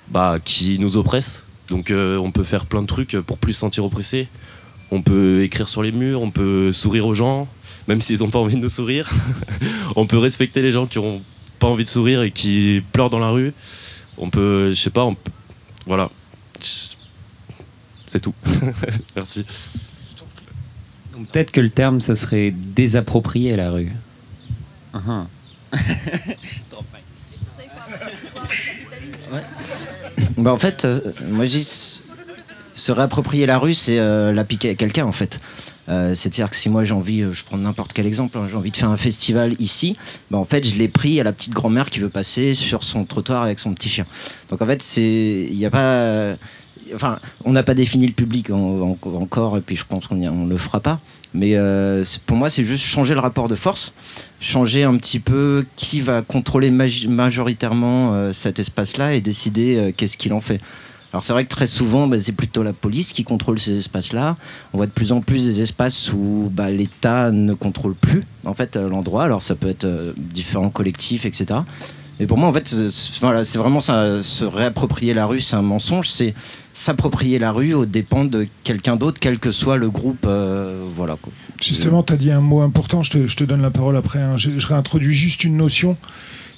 [0.09, 1.45] bah, qui nous oppresse.
[1.69, 4.27] Donc on peut faire plein de trucs pour plus se sentir oppressé.
[4.91, 7.47] On peut écrire sur les murs, on peut sourire aux gens,
[7.87, 9.09] même s'ils n'ont pas envie de nous sourire.
[9.95, 11.21] on peut respecter les gens qui n'ont
[11.59, 13.51] pas envie de sourire et qui pleurent dans la rue.
[14.17, 15.31] On peut, je sais pas, on peut-
[15.85, 16.09] voilà.
[18.07, 18.33] C'est tout.
[19.15, 19.43] Merci.
[21.13, 23.91] Donc peut-être que le terme, ce serait désapproprier la rue.
[24.93, 25.25] Uh-huh.
[30.37, 30.99] Bah, en fait, euh,
[31.29, 32.03] moi je dis
[32.77, 35.39] se réapproprier la rue, c'est euh, la piquer à quelqu'un en fait.
[35.89, 38.55] Euh, C'est-à-dire que si moi j'ai envie, euh, je prends n'importe quel exemple, hein, j'ai
[38.55, 39.97] envie de faire un festival ici,
[40.31, 43.03] bah, en fait je l'ai pris à la petite grand-mère qui veut passer sur son
[43.03, 44.05] trottoir avec son petit chien.
[44.49, 46.35] Donc en fait, il a pas,
[46.93, 48.55] enfin, on n'a pas défini le public en-
[49.03, 50.99] en- encore, et puis je pense qu'on on le fera pas.
[51.33, 53.93] Mais euh, pour moi, c'est juste changer le rapport de force,
[54.39, 60.33] changer un petit peu qui va contrôler maj- majoritairement cet espace-là et décider qu'est-ce qu'il
[60.33, 60.59] en fait.
[61.17, 64.37] Alors c'est vrai que très souvent, bah, c'est plutôt la police qui contrôle ces espaces-là.
[64.71, 68.53] On voit de plus en plus des espaces où bah, l'État ne contrôle plus en
[68.53, 69.23] fait euh, l'endroit.
[69.23, 71.61] Alors ça peut être euh, différents collectifs, etc.
[72.19, 76.07] Mais pour moi, en fait, c'est- vraiment ça, se réapproprier la rue, c'est un mensonge.
[76.07, 76.35] C'est
[76.75, 80.25] s'approprier la rue aux dépens de quelqu'un d'autre, quel que soit le groupe.
[80.27, 81.17] euh, voilà.
[81.63, 84.19] Justement, tu as dit un mot important, je te, je te donne la parole après.
[84.19, 84.37] hein.
[84.37, 85.97] Je, je réintroduis juste une notion.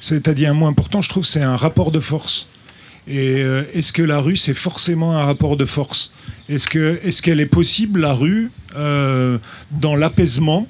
[0.02, 2.50] Tu as dit un mot important, je trouve, c'est un rapport de force.
[3.10, 6.13] Et euh, est-ce que la rue, c'est forcément un rapport de force?
[6.48, 9.38] Est-ce que- est-ce qu'elle est, possible, la rue, euh,
[9.72, 10.67] dans l'apaisement?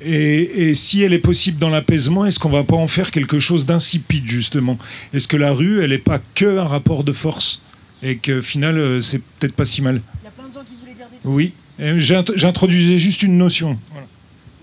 [0.00, 3.38] Et, et si elle est possible dans l'apaisement, est-ce qu'on va pas en faire quelque
[3.38, 4.78] chose d'insipide, justement?
[5.12, 7.62] Est-ce que la rue, elle n'est pas que un rapport de force?
[8.02, 10.00] Et que, au final, euh, c'est peut-être pas si mal.
[10.22, 13.22] Il y a plein de gens qui voulaient dire des Oui, Et j'int- j'introduisais juste
[13.22, 13.78] une notion.
[13.90, 14.06] Voilà.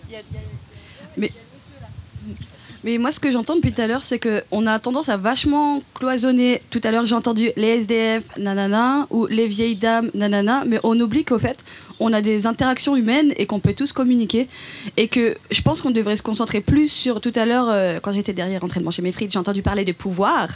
[0.10, 0.18] Mais,
[2.84, 5.82] mais moi, ce que j'entends depuis tout à l'heure, c'est qu'on a tendance à vachement
[5.94, 6.62] cloisonner.
[6.70, 10.98] Tout à l'heure, j'ai entendu les SDF, nanana, ou les vieilles dames, nanana, mais on
[11.00, 11.64] oublie qu'au fait,
[12.00, 14.48] on a des interactions humaines et qu'on peut tous communiquer.
[14.96, 18.14] Et que je pense qu'on devrait se concentrer plus sur tout à l'heure, euh, quand
[18.14, 20.48] j'étais derrière entraînement chez mes frites, j'ai entendu parler de pouvoir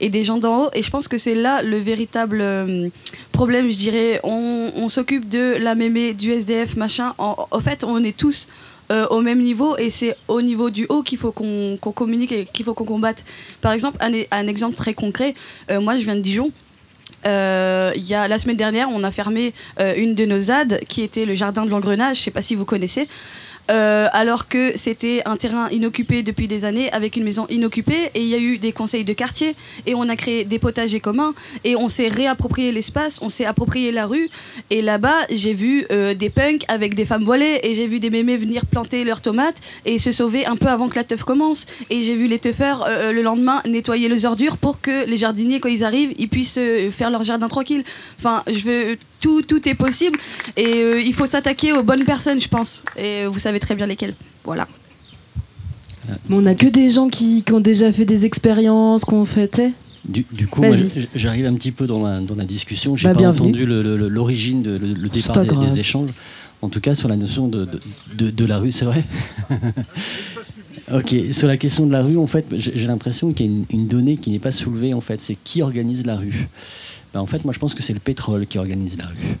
[0.00, 0.70] et des gens d'en haut.
[0.74, 2.88] Et je pense que c'est là le véritable euh,
[3.30, 4.20] problème, je dirais.
[4.24, 7.14] On, on s'occupe de la mémé, du SDF, machin.
[7.18, 8.48] En, en fait, on est tous
[8.90, 12.46] euh, au même niveau et c'est au niveau du haut qu'il faut qu'on communique et
[12.46, 13.24] qu'il faut qu'on combatte.
[13.60, 15.34] Par exemple, un, un exemple très concret,
[15.70, 16.50] euh, moi je viens de Dijon.
[17.26, 19.52] Euh, y a, la semaine dernière, on a fermé
[19.96, 22.54] une de nos ZAD qui était le jardin de l'engrenage, je ne sais pas si
[22.54, 23.08] vous connaissez.
[23.70, 28.20] Euh, alors que c'était un terrain inoccupé depuis des années avec une maison inoccupée et
[28.20, 29.54] il y a eu des conseils de quartier
[29.86, 33.92] et on a créé des potagers communs et on s'est réapproprié l'espace, on s'est approprié
[33.92, 34.30] la rue
[34.70, 38.08] et là-bas j'ai vu euh, des punks avec des femmes voilées et j'ai vu des
[38.08, 41.66] mémés venir planter leurs tomates et se sauver un peu avant que la teuf commence
[41.90, 45.60] et j'ai vu les teufeurs euh, le lendemain nettoyer les ordures pour que les jardiniers
[45.60, 47.84] quand ils arrivent ils puissent faire leur jardin tranquille.
[48.18, 50.18] Enfin je veux tout, tout est possible
[50.56, 53.86] et euh, il faut s'attaquer aux bonnes personnes je pense et vous savez très bien
[53.86, 54.14] lesquelles.
[54.44, 54.66] Voilà.
[56.28, 59.72] Mais on a que des gens qui, qui ont déjà fait des expériences, qu'on sais.
[60.04, 60.62] Du, du coup,
[61.14, 62.96] j'arrive un petit peu dans la, dans la discussion.
[62.96, 63.48] J'ai Bah, pas bienvenue.
[63.50, 65.68] entendu le- le- l'origine, de, le, le départ pas des, grave.
[65.70, 66.08] des échanges.
[66.62, 67.80] En tout cas, sur la notion de, de,
[68.16, 69.04] de- de la rue, c'est vrai.
[70.94, 73.52] ok, sur la question de la rue, en fait, j'ai j'ai l'impression qu'il y a
[73.52, 74.94] une, une donnée qui n'est pas soulevée.
[74.94, 76.48] En fait, c'est qui organise la rue?
[77.14, 79.38] Ben, en fait, moi, je pense que c'est le pétrole qui organise la rue.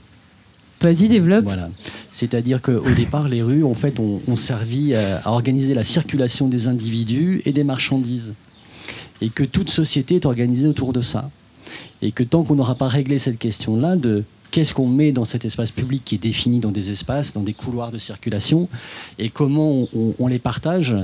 [0.80, 1.44] Vas-y, développe.
[1.44, 1.70] Voilà.
[2.10, 6.48] C'est-à-dire qu'au départ, les rues, en fait, ont, ont servi à, à organiser la circulation
[6.48, 8.34] des individus et des marchandises.
[9.20, 11.30] Et que toute société est organisée autour de ça.
[12.00, 15.44] Et que tant qu'on n'aura pas réglé cette question-là de qu'est-ce qu'on met dans cet
[15.44, 18.68] espace public qui est défini dans des espaces, dans des couloirs de circulation,
[19.18, 20.94] et comment on, on les partage,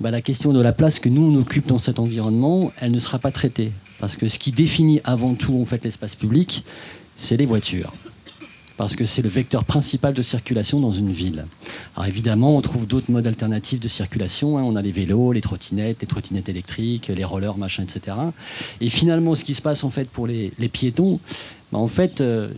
[0.00, 2.98] bah, la question de la place que nous on occupe dans cet environnement, elle ne
[2.98, 3.72] sera pas traitée.
[4.02, 6.64] Parce que ce qui définit avant tout en fait l'espace public,
[7.14, 7.92] c'est les voitures
[8.76, 11.44] parce que c'est le vecteur principal de circulation dans une ville.
[11.94, 14.58] Alors évidemment, on trouve d'autres modes alternatifs de circulation.
[14.58, 14.64] hein.
[14.64, 18.16] On a les vélos, les trottinettes, les trottinettes électriques, les rollers, machin, etc.
[18.80, 21.20] Et finalement, ce qui se passe en fait pour les, piétons,
[21.70, 22.48] bah, en fait, euh,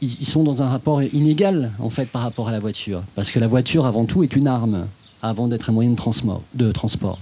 [0.00, 3.38] ils, sont dans un rapport inégal en fait par rapport à la voiture, parce que
[3.38, 4.86] la voiture avant tout est une arme
[5.20, 7.18] avant d'être un moyen de transport.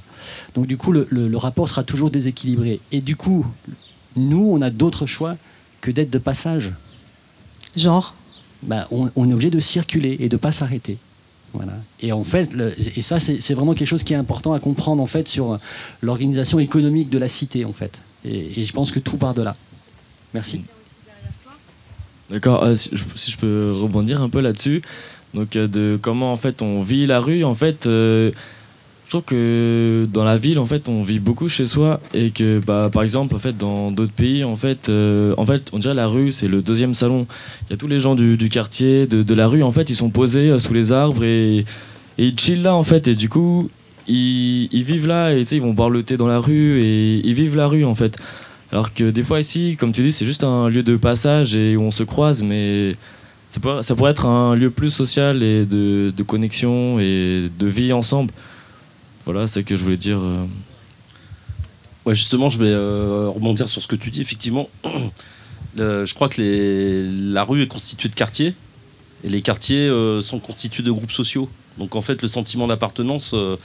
[0.55, 2.81] Donc du coup, le, le- le rapport sera toujours déséquilibré.
[2.93, 3.47] Et du coup,
[4.17, 5.37] nous, on a d'autres choix
[5.81, 6.71] que d'être de passage.
[7.77, 8.15] Genre?
[8.63, 10.97] Bah, on, on est obligé de circuler et de pas s'arrêter.
[11.53, 11.75] Voilà.
[12.01, 14.61] Et en fait, le- et ça, c'est c'est vraiment quelque chose qui est important à
[14.61, 15.59] comprendre en fait sur
[16.03, 18.01] l'organisation économique de la cité en fait.
[18.25, 19.55] Et, et je pense que tout part de là.
[20.33, 20.63] Merci.
[22.31, 24.83] D'accord, euh, si, je, si je peux rebondir un peu là-dessus,
[25.35, 28.33] donc euh, de comment en fait on vit la rue, en fait, euh,
[29.19, 32.91] trouve que dans la ville, en fait, on vit beaucoup chez soi et que, bah,
[32.93, 36.09] par exemple, en fait, dans d'autres pays, en fait, euh, en fait, on dirait la
[36.09, 37.27] rue, c'est le deuxième salon.
[37.63, 40.11] Il y a tous les gens du, quartier, de, la rue, en fait, ils sont
[40.11, 41.65] posés euh, sous les arbres et, et
[42.27, 43.71] ils chillent là, en fait, et du coup,
[44.09, 47.57] ils, vivent là et ils vont boire le thé dans la rue et ils vivent
[47.57, 48.17] la rue, en fait.
[48.73, 51.77] Alors que des fois ici, comme tu dis, c'est juste un lieu de passage et
[51.77, 52.97] où on se croise, mais
[53.51, 57.93] ça pourrait, ça pourrait être un lieu plus social et de connexion et de vie
[57.93, 58.33] ensemble.
[59.25, 60.19] Voilà, c'est ce que je voulais dire.
[60.19, 60.45] euh.
[62.05, 64.21] Ouais, justement, je vais euh, rebondir sur ce que tu dis.
[64.21, 64.69] Effectivement,
[65.77, 66.43] Le- je crois que
[67.33, 68.55] la rue est constituée de quartiers
[69.25, 71.49] et les quartiers euh, sont constitués de groupes sociaux.
[71.79, 73.57] Donc en fait, le sentiment d'appartenance euh,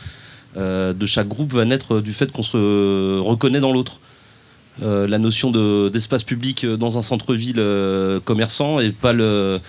[0.58, 4.00] euh, de chaque groupe va naître du fait qu'on se euh, reconnaît dans l'autre.
[4.82, 9.60] Euh, la notion de- d'espace public dans un centre-ville euh, commerçant est pas, le,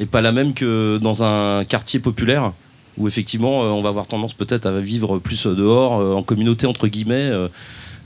[0.00, 2.52] est pas la même que dans un quartier populaire
[2.98, 6.66] où effectivement euh, on va avoir tendance peut-être à vivre plus dehors, euh, en communauté
[6.66, 7.30] entre guillemets.
[7.30, 7.48] euh,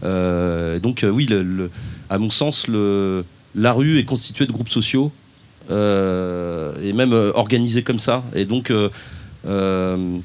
[0.05, 1.71] euh, donc euh, oui, le-
[2.11, 5.11] à mon sens, le, la rue est constituée de groupes sociaux
[5.71, 8.23] euh, et même euh, organisés comme ça.
[8.35, 8.89] Et donc, euh,
[9.47, 10.19] euh,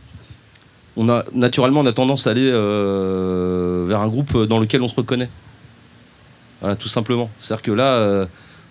[0.97, 4.87] on a naturellement on a tendance à aller euh, vers un groupe dans lequel on
[4.87, 5.29] se reconnaît.
[6.59, 7.29] Voilà, tout simplement.
[7.39, 8.25] C'est-à-dire que là, euh,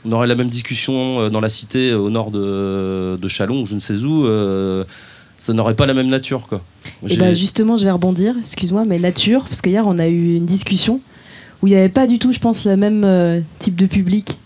[0.04, 3.66] on aurait la même discussion euh, dans la cité euh, au nord de, Chalon, ou
[3.66, 4.26] je ne sais où.
[4.26, 4.84] euh,
[5.40, 6.60] ça n'aurait pas la même nature, quoi.
[7.04, 10.36] Et J'ai- bah justement, je vais rebondir, excuse-moi, mais nature, parce qu'hier on a eu
[10.36, 11.00] une discussion
[11.62, 14.38] où il n'y avait pas du tout, je pense, le même euh, type de public.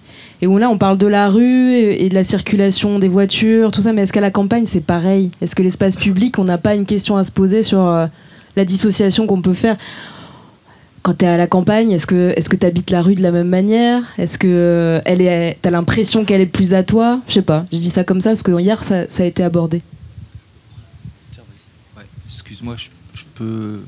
[0.43, 3.71] Et où là on parle de la rue et, et de la circulation des voitures,
[3.73, 5.31] tout ça, mais est-ce qu'à la campagne c'est pareil?
[5.41, 8.07] Est-ce que l'espace public, on n'a pas une question à se poser sur euh,
[8.57, 9.77] la dissociation qu'on peut faire?
[11.03, 13.23] Quand tu es à la campagne, est-ce que est-ce que tu habites la rue de
[13.23, 14.03] la même manière?
[14.19, 17.21] Est-ce que euh, elle est t'as l'impression qu'elle est plus à toi?
[17.29, 19.43] Je sais pas, je dis ça comme ça parce que hier ça, ça a été
[19.43, 19.83] abordé.
[22.73, 22.77] Excuse-moi,
[23.15, 23.81] je, peux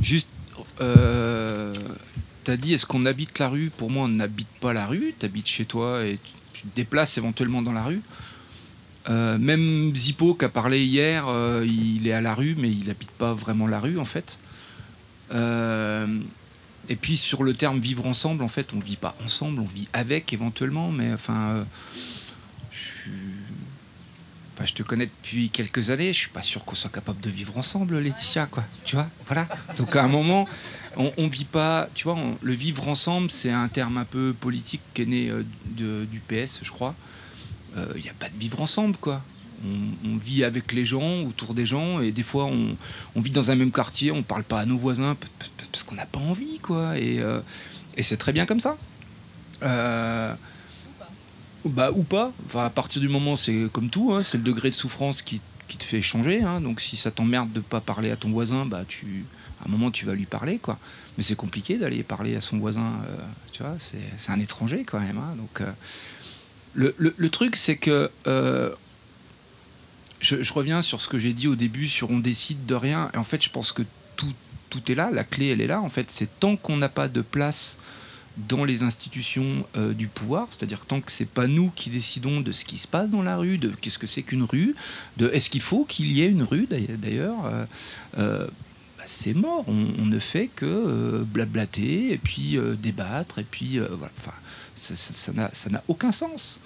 [0.00, 0.28] juste.
[0.80, 1.74] Euh,
[2.44, 3.70] T'as dit, est-ce qu'on habite la rue?
[3.76, 5.14] Pour moi, on n'habite pas la rue.
[5.18, 6.18] T'habites chez toi et
[6.52, 8.00] tu, te déplaces éventuellement dans la rue.
[9.08, 12.86] Euh, même Zippo qui a parlé hier, euh, il est à la rue, mais il
[12.86, 14.38] n'habite pas vraiment la rue en fait.
[15.32, 16.18] Euh,
[16.88, 19.88] et puis sur le terme vivre ensemble, en fait, on vit pas ensemble, on vit
[19.92, 21.64] avec éventuellement, mais enfin,
[24.64, 27.56] Je te connais depuis quelques années, je suis pas sûr qu'on soit capable de vivre
[27.56, 28.48] ensemble, Laetitia.
[28.84, 29.48] Tu vois, voilà.
[29.76, 30.46] Donc à un moment,
[30.96, 34.82] on, on vit pas, tu vois, le vivre ensemble, c'est un terme un peu politique
[34.94, 35.44] qui est né euh,
[36.04, 36.94] du PS, je crois.
[37.94, 39.22] Il n'y a pas de vivre ensemble, quoi.
[39.64, 43.54] On, vit avec les gens, autour des gens, et des fois, on, vit dans un
[43.54, 45.16] même quartier, on parle pas à nos voisins
[45.70, 46.94] parce qu'on n'a pas envie, quoi.
[46.96, 47.40] Euh,
[47.96, 48.76] et c'est très bien comme ça.
[51.64, 52.32] Bah, ou pas.
[52.46, 55.40] Enfin, à partir du moment, c'est comme tout, hein, c'est le degré de souffrance qui,
[55.68, 56.42] qui te fait changer.
[56.42, 56.60] hein.
[56.60, 59.24] Donc si ça t'emmerde de pas parler à ton voisin, bah tu,
[59.62, 60.78] à un moment tu vas lui parler, quoi.
[61.18, 63.16] Mais c'est compliqué d'aller parler à son voisin, euh,
[63.52, 65.18] tu vois, c'est, c'est un étranger quand même.
[65.18, 65.34] hein.
[65.36, 65.70] Donc euh,
[66.72, 68.70] le, le- le truc, c'est que euh,
[70.20, 73.10] je, je reviens sur ce que j'ai dit au début sur on décide de rien.
[73.12, 73.82] Et en fait, je pense que
[74.16, 74.32] tout,
[74.70, 75.82] tout est là, la clé elle est là.
[75.82, 77.78] En fait, c'est tant qu'on n'a pas de place
[78.48, 82.52] dans les institutions euh, du pouvoir, c'est-à-dire tant que c'est pas nous qui décidons de
[82.52, 84.74] ce qui se passe dans la rue, de qu'est-ce que c'est qu'une rue,
[85.16, 87.64] de est-ce qu'il faut qu'il y ait une rue d'ailleurs- euh,
[88.18, 88.46] euh,
[88.98, 89.64] bah, c'est mort.
[89.68, 94.12] On, ne fait que blablater et puis débattre et puis voilà.
[94.74, 96.60] Ça- n'a aucun sens.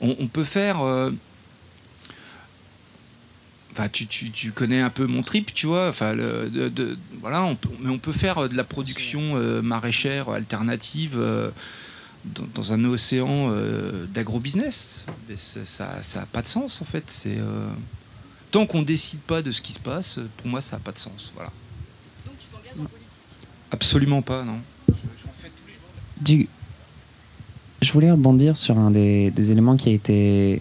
[0.00, 0.78] On, peut faire
[3.78, 5.88] Enfin, tu, tu- tu connais un peu mon trip, tu vois.
[5.88, 9.36] Enfin, le- de- de- voilà, on peut, mais on peut faire euh, de la production
[9.36, 11.50] euh, maraîchère alternative euh,
[12.24, 15.04] dans, dans un océan euh, d'agrobusiness.
[15.36, 17.04] Ça ça n'a pas de sens en fait.
[17.06, 17.68] C'est euh,
[18.50, 20.98] tant qu'on décide pas de ce qui se passe, pour moi ça n'a pas de
[20.98, 21.30] sens.
[21.36, 21.52] Voilà.
[22.26, 23.08] Donc tu t'engages en politique?
[23.70, 24.58] Absolument pas, non.
[26.20, 26.48] Du-
[27.80, 30.60] Je voulais rebondir sur un des, des éléments qui a été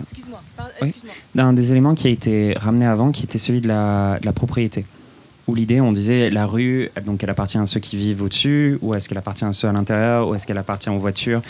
[0.00, 0.42] Excuse-moi.
[0.56, 0.88] par- Oui.
[0.88, 1.14] excuse-moi.
[1.38, 4.84] D'un des éléments qui a été ramené avant, qui était celui de la, propriété.
[5.46, 8.92] Où l'idée, on disait, la rue, donc elle appartient à ceux qui vivent au-dessus, ou
[8.92, 11.40] est-ce qu'elle appartient à ceux à l'intérieur, ou est-ce qu'elle appartient aux voitures,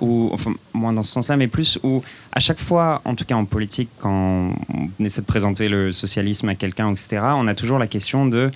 [0.00, 3.36] ou enfin, moins dans ce sens-là, mais plus où, à chaque fois, en tout cas
[3.36, 4.52] en politique, quand
[5.00, 8.50] on essaie de présenter le socialisme à quelqu'un, etc., on a toujours la question de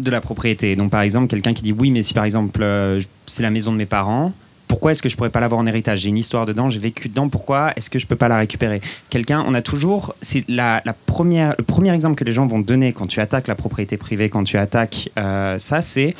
[0.00, 0.74] de la propriété.
[0.74, 3.70] Donc, par exemple, quelqu'un qui dit oui, mais si par exemple euh, c'est la maison
[3.70, 4.32] de mes parents,
[4.72, 5.98] pourquoi est-ce que je pourrais pas l'avoir en héritage?
[5.98, 8.80] J'ai une histoire dedans, j'ai vécu dedans, pourquoi est-ce que je peux pas la récupérer?
[9.10, 12.94] Quelqu'un, on a toujours, c'est la, première, le premier exemple que les gens vont donner
[12.94, 16.14] quand tu attaques la propriété privée, quand tu attaques euh, ça, c'est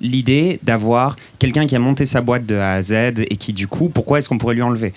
[0.00, 3.68] l'idée d'avoir quelqu'un qui a monté sa boîte de A à Z et qui du
[3.68, 4.92] coup, pourquoi est-ce qu'on pourrait lui enlever?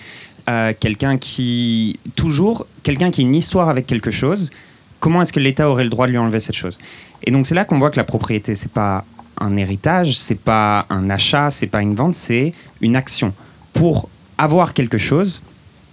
[0.50, 4.50] Euh, Quelqu'un qui, toujours, quelqu'un qui a une histoire avec quelque chose,
[4.98, 6.80] comment est-ce que l'État aurait le droit de lui enlever cette chose?
[7.22, 9.04] Et donc c'est là qu'on voit que la propriété, c'est pas
[9.40, 13.32] un héritage, c'est pas un achat, c'est pas une vente, c'est une action.
[13.72, 15.42] Pour avoir quelque chose,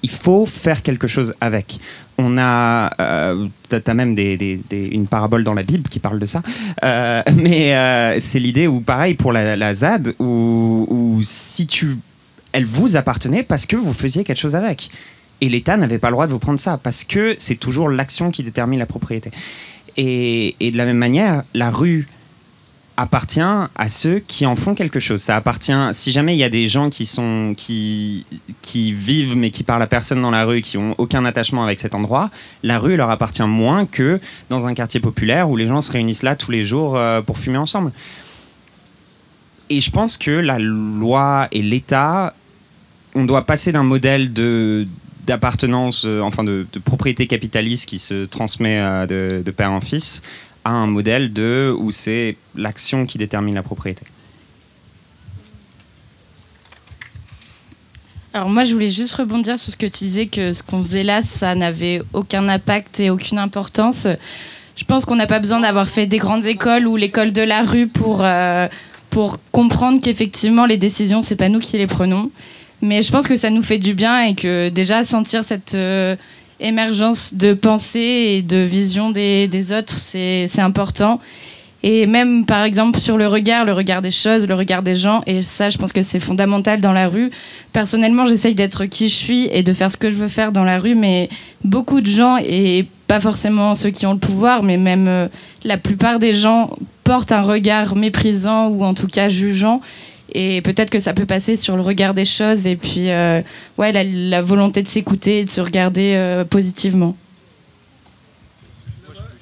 [0.03, 1.79] il faut faire quelque chose avec.
[2.17, 6.43] On a, euh, t'as même une parabole dans la Bible qui parle de ça,
[6.83, 11.97] Euh, mais euh, c'est l'idée où pareil pour la, ZAD, où, si tu,
[12.51, 14.91] elle vous appartenait parce que vous faisiez quelque chose avec,
[15.41, 18.29] et l'État n'avait pas le droit de vous prendre ça parce que c'est toujours l'action
[18.29, 19.31] qui détermine la propriété.
[19.95, 22.07] Et de la même manière, la rue
[22.97, 25.21] appartient à ceux qui en font quelque chose.
[25.21, 25.73] Ça appartient.
[25.93, 28.25] Si jamais il y a des gens qui sont qui
[28.71, 31.95] vivent mais qui parlent à personne dans la rue, qui ont aucun attachement avec cet
[31.95, 32.29] endroit,
[32.61, 36.23] la rue leur appartient moins que dans un quartier populaire où les gens se réunissent
[36.23, 37.91] là tous les jours euh, pour fumer ensemble.
[39.69, 42.35] Et je pense que la loi et l'État,
[43.15, 44.87] on doit passer d'un modèle de
[45.25, 50.21] d'appartenance, euh, enfin de, propriété capitaliste qui se transmet euh, de père en fils,
[50.65, 54.05] à un modèle de où c'est l'action qui détermine la propriété.
[58.35, 61.03] Alors moi, je voulais juste rebondir sur ce que tu disais, que ce qu'on faisait
[61.03, 64.07] là, ça n'avait aucun impact et aucune importance.
[64.75, 67.61] Je pense qu'on n'a pas besoin d'avoir fait des grandes écoles ou l'école de la
[67.61, 68.67] rue pour, euh,
[69.11, 72.31] pour comprendre qu'effectivement, les décisions, c'est pas nous qui les prenons.
[72.81, 76.15] Mais je pense que ça nous fait du bien et que déjà sentir cette euh,
[76.63, 77.99] émergence de pensée
[78.37, 81.19] et de vision des, autres, c'est c'est important.
[81.85, 85.21] Et même, par exemple, sur le regard, le regard des choses, le regard des gens,
[85.27, 87.29] et ça, je pense que c'est fondamental dans la rue.
[87.73, 90.63] Personnellement, j'essaye d'être qui je suis et de faire ce que je veux faire dans
[90.63, 91.29] la rue, mais
[91.65, 95.27] beaucoup de gens, et pas forcément ceux qui ont le pouvoir, mais même euh,
[95.65, 96.69] la plupart des gens
[97.03, 99.81] portent un regard méprisant ou en tout cas jugeant.
[100.31, 103.41] Et peut-être que ça peut passer sur le regard des choses et puis euh,
[103.77, 107.15] ouais, la, la volonté de s'écouter et de se regarder euh, positivement.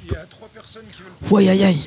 [0.05, 1.81] Il y a trois personnes qui veulent Ouais, aïe, aïe.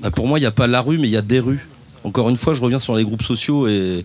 [0.00, 1.66] Bah, pour moi, il n'y a pas la rue, mais il y a des rues.
[2.04, 4.04] Encore une fois, je reviens sur les groupes sociaux et,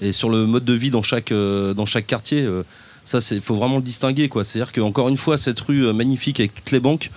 [0.00, 2.40] et sur le mode de vie dans chaque, euh, dans chaque quartier.
[2.42, 2.62] euh,
[3.04, 4.30] ça, il faut vraiment le distinguer.
[4.30, 4.42] quoi.
[4.42, 7.10] C'est-à-dire qu'encore une fois, cette rue magnifique avec toutes les banques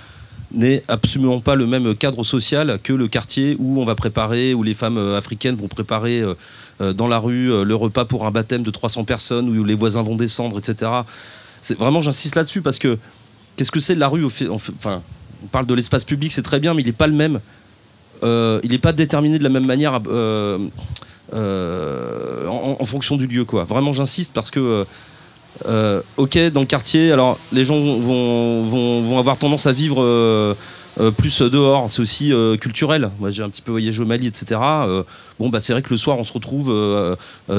[0.52, 4.64] n'est absolument pas le même cadre social que le quartier où on va préparer, où
[4.64, 6.36] les femmes euh, africaines vont préparer euh,
[6.82, 10.02] euh, dans la rue le repas pour un baptême de 300 personnes, où les voisins
[10.02, 10.92] vont descendre, etc.
[11.62, 12.98] C'est vraiment, j'insiste là-dessus parce que
[13.56, 15.02] qu'est-ce que c'est la rue Enfin,
[15.44, 17.40] on parle de l'espace public, c'est très bien, mais il n'est pas le même.
[18.24, 20.70] Il n'est pas déterminé de la même manière en,
[21.34, 23.44] en fonction du lieu.
[23.44, 23.64] Quoi.
[23.64, 24.86] Vraiment, j'insiste parce que,
[25.66, 30.54] euh, ok, dans le quartier, alors les gens vont, avoir tendance à vivre euh,
[31.00, 31.90] euh, plus dehors.
[31.90, 33.10] C'est aussi culturel.
[33.20, 34.60] Moi, j'ai un petit peu voyagé au Mali, etc.
[35.40, 36.76] Bon, bah, c'est vrai que le soir, on se retrouve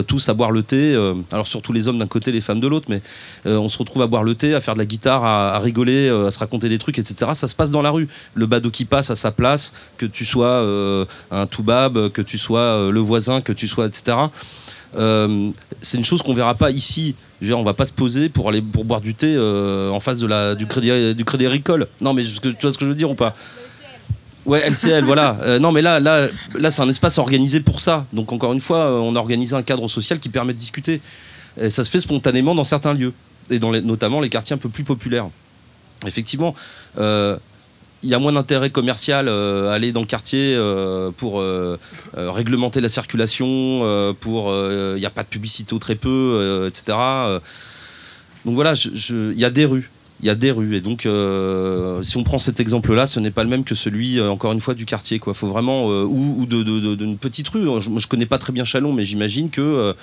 [0.06, 0.94] tous à boire le thé.
[1.32, 3.00] alors, surtout les hommes d'un côté, les femmes de l'autre, mais
[3.44, 6.08] on se retrouve à boire le thé, à faire de la guitare, à, à rigoler,
[6.08, 7.32] à se raconter des trucs, etc.
[7.34, 8.08] Ça se passe dans la rue.
[8.34, 10.64] Le badaud qui passe à sa place, que tu sois
[11.30, 14.16] un toubab, que tu sois le voisin, que tu sois, etc.
[14.96, 15.50] Euh,
[15.82, 17.14] c'est une chose qu'on verra pas ici.
[17.40, 20.18] Dire, on va pas se poser pour aller pour boire du thé euh, en face
[20.18, 20.90] de la, du crédit
[21.46, 21.86] agricole.
[22.00, 23.34] Non, mais tu vois ce que je veux dire ou pas?
[24.46, 25.36] Ouais, LCL, voilà.
[25.42, 28.06] Euh, non, mais là, là, là, c'est un espace organisé pour ça.
[28.12, 31.00] Donc encore une fois, on a organisé un cadre social qui permet de discuter.
[31.60, 33.12] Et ça se fait spontanément dans certains lieux,
[33.50, 35.28] et dans les- notamment les quartiers un peu plus populaires.
[36.06, 36.54] Effectivement,
[38.04, 41.76] il y a moins d'intérêt commercial euh, à aller dans le quartier euh, pour euh,
[42.14, 46.96] réglementer la circulation, pour il n'y a pas de publicité ou très peu, etc.
[48.44, 49.90] Donc voilà, il y a des rues.
[50.20, 50.76] il y a des rues.
[50.76, 51.00] Et donc,
[52.02, 54.74] si on prend cet exemple-là, ce n'est pas le même que celui, encore une fois,
[54.74, 55.20] du quartier.
[55.24, 55.86] Il faut vraiment.
[55.88, 57.66] ou ou de, de- d'une petite rue.
[57.80, 59.94] Je, je connais pas très bien Chalon, mais j'imagine que.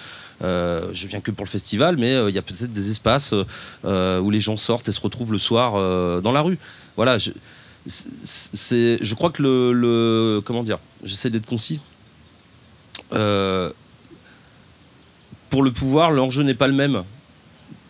[0.43, 3.33] euh, je viens que pour le festival, mais il y a peut-être des espaces
[3.85, 6.57] où les gens sortent et se retrouvent le soir dans la rue.
[6.97, 7.17] Voilà.
[7.87, 11.79] C'est- je crois que le, le- comment dire, j'essaie d'être concis.
[13.13, 13.71] Euh,
[15.49, 17.03] pour le pouvoir, l'enjeu n'est pas le même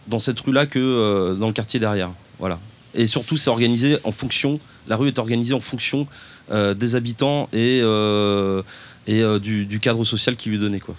[0.08, 2.12] dans cette rue-là que euh, dans le quartier derrière.
[2.40, 2.60] Voilà.
[2.94, 4.60] Et surtout, c'est organisé en fonction.
[4.88, 6.08] La rue est organisée en fonction
[6.52, 8.62] euh, des habitants et, euh,
[9.08, 10.80] et euh, du, du cadre social qui lui est donné.
[10.80, 10.96] Quoi.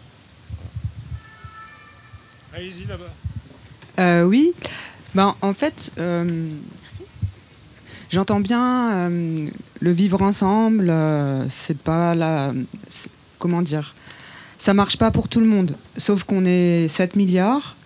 [2.55, 3.13] Allez-y là-bas.
[4.03, 4.53] Euh, oui.
[5.15, 6.49] Ben, en fait, euh,
[8.11, 9.49] j'entends bien euh,
[9.81, 10.89] le vivre ensemble.
[10.91, 12.53] euh, c'est pas la.
[13.39, 13.95] Comment dire
[14.59, 15.77] Ça marche pas pour tout le monde.
[15.97, 17.77] Sauf qu'on est 7 milliards,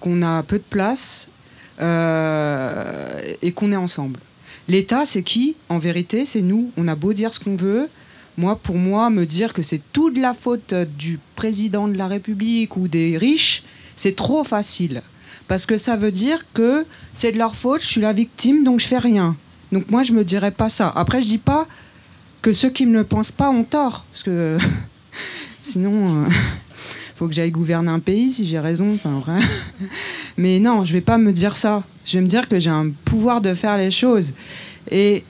[0.00, 1.26] qu'on a peu de place
[1.80, 4.20] euh, et qu'on est ensemble.
[4.68, 5.56] L'État, c'est qui?
[5.68, 6.72] En vérité, c'est nous.
[6.76, 7.88] On a beau dire ce qu'on veut.
[8.38, 12.76] Moi, pour moi, me dire que c'est toute la faute du président de la République
[12.76, 13.62] ou des riches,
[13.94, 15.02] c'est trop facile.
[15.48, 16.84] Parce que ça veut dire que
[17.14, 19.36] c'est de leur faute, je suis la victime, donc je fais rien.
[19.72, 20.92] Donc moi, je me dirais pas ça.
[20.94, 21.66] Après, je dis pas
[22.42, 24.04] que ceux qui ne le pensent pas ont tort.
[24.12, 24.58] Parce que
[25.62, 26.32] sinon, il
[27.16, 28.88] faut que j'aille gouverner un pays si j'ai raison.
[29.04, 29.40] Vrai.
[30.36, 31.82] Mais non, je vais pas me dire ça.
[32.04, 34.34] Je vais me dire que j'ai un pouvoir de faire les choses.
[34.90, 35.24] Et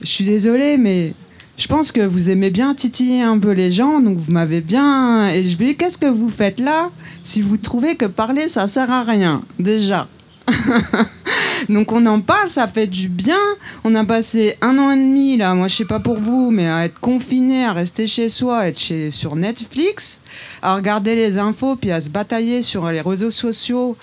[0.00, 1.12] je suis désolée, mais
[1.60, 5.28] je pense que vous aimez bien titiller un peu les gens, donc vous m'avez bien.
[5.28, 6.88] Et je dis, qu'est-ce que vous faites là
[7.22, 10.08] si vous trouvez que parler, ça sert à rien, déjà?
[11.68, 13.38] Donc on en parle, ça fait du bien.
[13.84, 16.66] On a passé un an et demi, là, moi je sais pas pour vous, mais
[16.66, 20.22] à être confiné, à rester chez soi, à être chez, sur Netflix,
[20.62, 23.98] à regarder les infos, puis à se batailler sur les réseaux sociaux,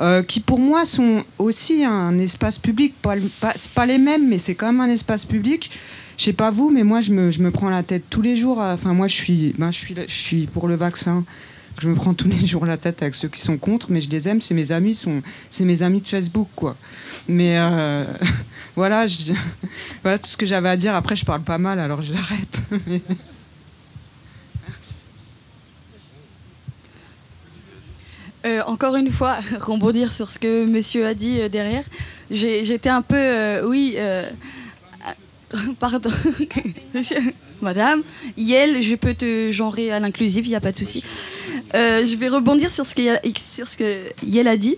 [0.00, 4.38] euh, qui pour moi sont aussi un espace public, pas, pas, pas les mêmes, mais
[4.38, 5.70] c'est quand même un espace public.
[6.18, 8.36] Je sais pas vous, mais moi je me, je me prends la tête tous les
[8.36, 8.58] jours.
[8.58, 11.24] Enfin, moi je suis, ben, je suis, je suis pour le vaccin.
[11.78, 14.10] Je me prends tous les jours la tête avec ceux qui sont contre, mais je
[14.10, 16.76] les aime, c'est mes amis, sont, c'est mes amis de Facebook, quoi.
[17.28, 18.04] Mais euh,
[18.76, 19.32] voilà, je-
[20.02, 20.94] voilà tout ce que j'avais à dire.
[20.94, 22.60] Après, je parle pas mal, alors j'arrête.
[22.86, 23.00] Mais-
[28.44, 31.84] Euh, encore une fois, rebondir sur ce que monsieur a dit euh, derrière.
[32.30, 33.94] J'étais un peu, euh, oui,
[35.80, 36.10] pardon,
[36.94, 37.18] monsieur,
[37.60, 38.02] madame,
[38.36, 41.04] Yel, je peux te genrer à l'inclusif, il n'y a pas de souci.
[41.74, 43.02] Euh, je vais rebondir sur ce, que,
[43.38, 44.76] sur ce que Yel a dit,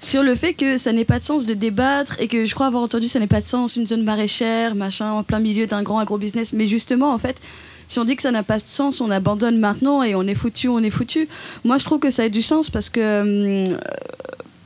[0.00, 2.66] sur le fait que ça n'ait pas de sens de débattre et que je crois
[2.66, 5.82] avoir entendu ça n'ait pas de sens, une zone maraîchère, machin, en plein milieu d'un
[5.82, 6.52] grand agro-business.
[6.52, 7.40] Mais justement, en fait,
[7.88, 10.34] si on dit que ça n'a pas de sens, on abandonne maintenant et on est
[10.34, 11.28] foutu, on est foutu.
[11.64, 13.78] Moi, je trouve que ça a du sens parce que, hum,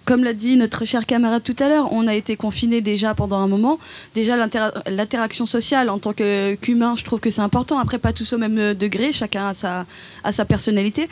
[0.09, 3.37] comme l'a dit notre cher camarade tout à l'heure, on a été confinés déjà pendant
[3.41, 3.79] un moment.
[4.15, 7.79] Déjà, l'inter- l'interaction sociale en tant qu'humain, je trouve que c'est important.
[7.79, 11.11] Après, pas tous au même degré, chacun a sa, personnalité.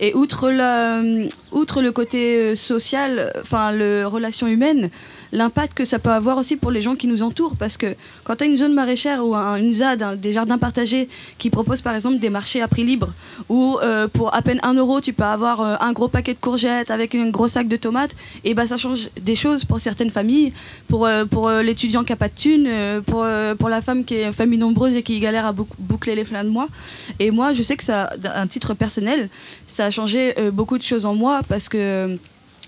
[0.00, 4.88] Et outre, la, le côté euh, social, enfin, le relation humaine,
[5.32, 7.56] l'impact que ça peut avoir aussi pour les gens qui nous entourent.
[7.56, 10.58] Parce que quand tu as une zone maraîchère ou un- une ZAD, un- des jardins
[10.58, 11.08] partagés,
[11.38, 13.12] qui proposent par exemple des marchés à prix libre,
[13.48, 16.38] où euh, pour à peine 1 euro, tu peux avoir euh, un gros paquet de
[16.38, 18.14] courgettes avec un gros sac de tomates,
[18.44, 20.52] et bah, ça change des choses pour certaines familles,
[20.88, 23.26] pour, euh, pour l'étudiant qui n'a pas de thunes, euh, pour,
[23.58, 26.44] pour la femme qui est famille nombreuse et qui galère à bouc- boucler les fins
[26.44, 26.68] de mois.
[27.18, 29.28] Et moi, je sais que ça, d'un titre personnel,
[29.66, 32.16] ça a changé beaucoup de choses en moi parce que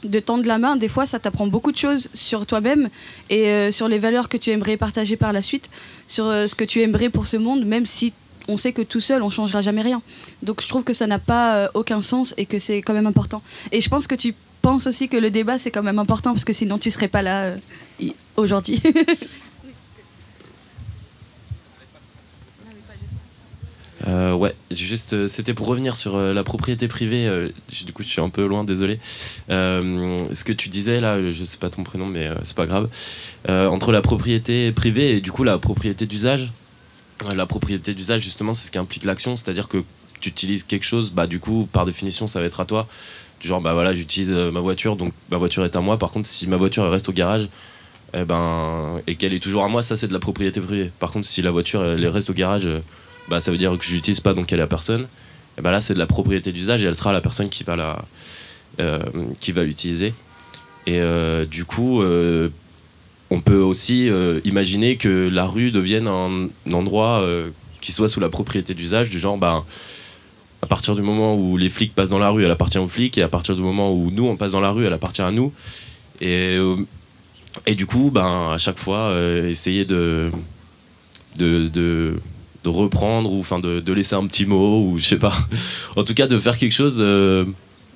[0.05, 2.89] de tendre la main, des fois, ça t'apprend beaucoup de choses sur toi-même
[3.29, 5.71] et euh, sur les valeurs que tu aimerais partager par la suite,
[6.07, 8.13] sur euh, ce que tu aimerais pour ce monde, même si
[8.49, 10.03] on sait que tout seul, on changera jamais rien.
[10.43, 13.07] Donc je trouve que ça n'a pas euh, aucun sens et que c'est quand même
[13.07, 13.43] important.
[13.73, 16.45] Et je pense que tu penses aussi que le débat, c'est quand même important parce
[16.45, 17.55] que sinon, tu serais pas là
[18.37, 18.83] aujourd'hui.
[24.11, 27.29] Euh, ouais, juste, euh, c'était pour revenir sur euh, la propriété privée.
[27.85, 28.99] du coup, je suis un peu loin, désolé.
[29.49, 32.89] Ce que tu disais là, je sais pas ton prénom, mais c'est pas grave.
[33.49, 36.53] Entre la propriété privée et du coup la propriété d'usage.
[37.37, 39.85] La propriété d'usage, justement, c'est ce qui implique l'action, c'est-à-dire que
[40.21, 42.89] tu utilises quelque chose, bah du coup, par définition, ça va être à toi.
[43.41, 45.99] Du genre, bah voilà, j'utilise ma voiture, donc ma voiture est à moi.
[45.99, 47.49] Par contre, si ma voiture reste au garage,
[48.15, 50.91] eh ben, et qu'elle est toujours à moi, ça c'est de la propriété privée.
[50.99, 52.69] Par contre, si la voiture elle reste au garage,
[53.29, 55.07] bah, ça veut dire que je l'utilise pas, donc elle est à personne.
[55.59, 57.77] Et ben là, c'est de la propriété d'usage et elle sera la personne qui va
[57.77, 58.05] la,
[58.79, 59.01] euh,
[59.41, 60.15] qui va l'utiliser.
[60.87, 62.49] Et euh, du coup, euh,
[63.31, 64.11] on peut aussi
[64.45, 67.25] imaginer que la rue devienne un, endroit
[67.81, 69.65] qui soit sous la propriété d'usage, du genre, bah,
[70.63, 73.19] à partir du moment où les flics passent dans la rue, elle appartient aux flics,
[73.19, 75.31] et à partir du moment où nous, on passe dans la rue, elle appartient à
[75.31, 75.53] nous.
[76.21, 76.59] Et,
[77.67, 79.15] Et du coup, ben, à chaque fois,
[79.47, 80.31] essayer de,
[81.37, 82.15] de,
[82.65, 85.35] de reprendre ou enfin de, de laisser un petit mot ou je sais pas.
[85.97, 87.47] en tout cas, de faire quelque chose de,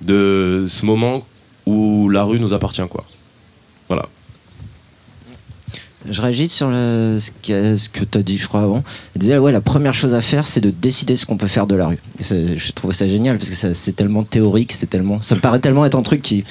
[0.02, 1.26] de ce moment
[1.66, 3.04] où la rue nous appartient, quoi.
[3.88, 4.06] Voilà.
[6.10, 8.82] Je réagis sur le- ce que, ce que tu as dit, je crois, avant.
[9.14, 11.66] Tu disais, ouais, la première chose à faire, c'est de décider ce qu'on peut faire
[11.66, 11.98] de la rue.
[12.20, 15.84] Je trouve ça génial parce que c'est tellement théorique, c'est tellement, ça me paraît tellement
[15.86, 16.44] être un truc qui.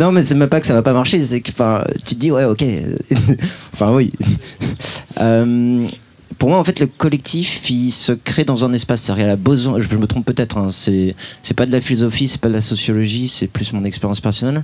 [0.00, 2.20] Non, mais c'est même pas que ça va pas marcher, c'est que enfin, tu te
[2.20, 2.64] dis, ouais, ok.
[3.72, 4.10] enfin, oui.
[5.20, 5.86] Euh,
[6.38, 9.02] pour moi, en fait, le collectif, il se crée dans un espace.
[9.02, 12.28] C'est-à-dire, il a besoin, je me trompe peut-être, hein, c'est, c'est pas de la philosophie,
[12.28, 14.62] c'est pas de la sociologie, c'est plus mon expérience personnelle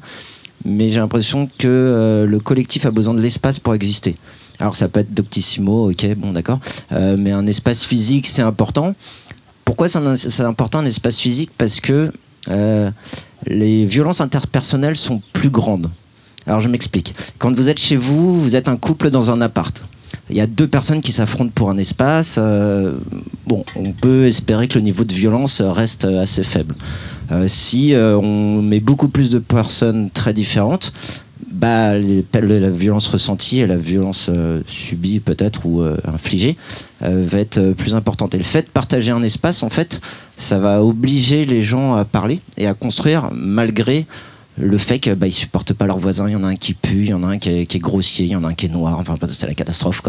[0.64, 4.16] mais j'ai l'impression que euh, le collectif a besoin de l'espace pour exister.
[4.59, 6.61] Alors ça peut être doctissimo, ok, bon d'accord,
[6.93, 8.95] Euh, mais un espace physique c'est important.
[9.64, 11.51] Pourquoi c'est c'est important un espace physique?
[11.57, 12.12] Parce que
[12.49, 12.91] euh,
[13.47, 15.91] les violences interpersonnelles sont plus grandes.
[16.47, 17.14] Alors je m'explique.
[17.39, 19.85] Quand vous êtes chez vous, vous êtes un couple dans un appart.
[20.31, 22.37] Il y a deux personnes qui s'affrontent pour un espace.
[22.39, 22.95] euh,
[23.47, 26.75] bon, on peut espérer que le niveau de violence reste assez faible.
[27.31, 30.93] Euh, si euh, on met beaucoup plus de personnes très différentes,
[31.51, 34.29] bah, la violence ressentie et la violence
[34.66, 36.57] subie peut-être ou infligée
[37.01, 38.35] va être plus importante.
[38.35, 40.01] Et le fait de partager un espace, en fait,
[40.37, 44.05] ça va obliger les gens à parler et à construire malgré
[44.57, 46.29] le fait qu'ils bah, supportent pas leurs voisins.
[46.29, 48.27] Il y en a un qui pue, il y en a un qui est, grossier,
[48.27, 48.99] il y en a un qui est noir.
[48.99, 50.03] Enfin, c'est la catastrophe.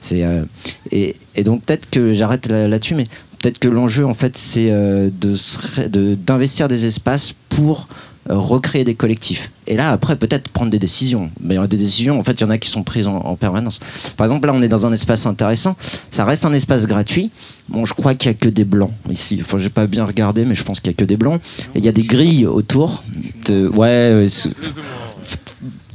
[0.00, 0.42] C'est, euh,
[0.90, 3.06] et, donc peut-être que j'arrête là- là-dessus, mais
[3.38, 7.88] peut-être que l'enjeu, en fait, c'est euh, de d'investir des espaces pour
[8.28, 9.50] recréer des collectifs.
[9.66, 11.30] Et là, après, peut-être prendre des décisions.
[11.40, 13.06] Mais il y aura des décisions, en fait, il y en a qui sont prises
[13.08, 13.80] en, en permanence.
[14.16, 15.76] Par exemple, là, on est dans un espace intéressant.
[16.10, 17.30] Ça reste un espace gratuit.
[17.68, 19.38] Bon, je crois qu'il n'y a que des blancs ici.
[19.40, 21.40] Enfin, j'ai pas bien regardé, mais je pense qu'il n'y a que des blancs.
[21.74, 23.02] Et il y a des grilles autour.
[23.46, 24.26] De- ouais, ouais,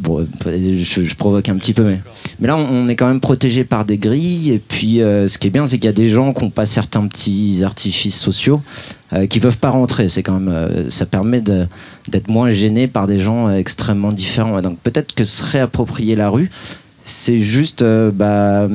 [0.07, 3.97] Euh, je, provoque un petit peu, mais, là, on, est quand même protégé par des
[3.97, 4.51] grilles.
[4.51, 6.51] Et puis, euh, ce qui est bien, c'est qu'il y a des gens qui n'ont
[6.51, 8.61] pas certains petits artifices sociaux
[9.13, 10.07] euh, qui peuvent pas rentrer.
[10.07, 14.61] C'est quand même, euh, ça permet d'être moins gêné par des gens extrêmement différents.
[14.61, 16.51] Donc, peut-être que se réapproprier la rue,
[17.05, 18.67] c'est juste euh, bah,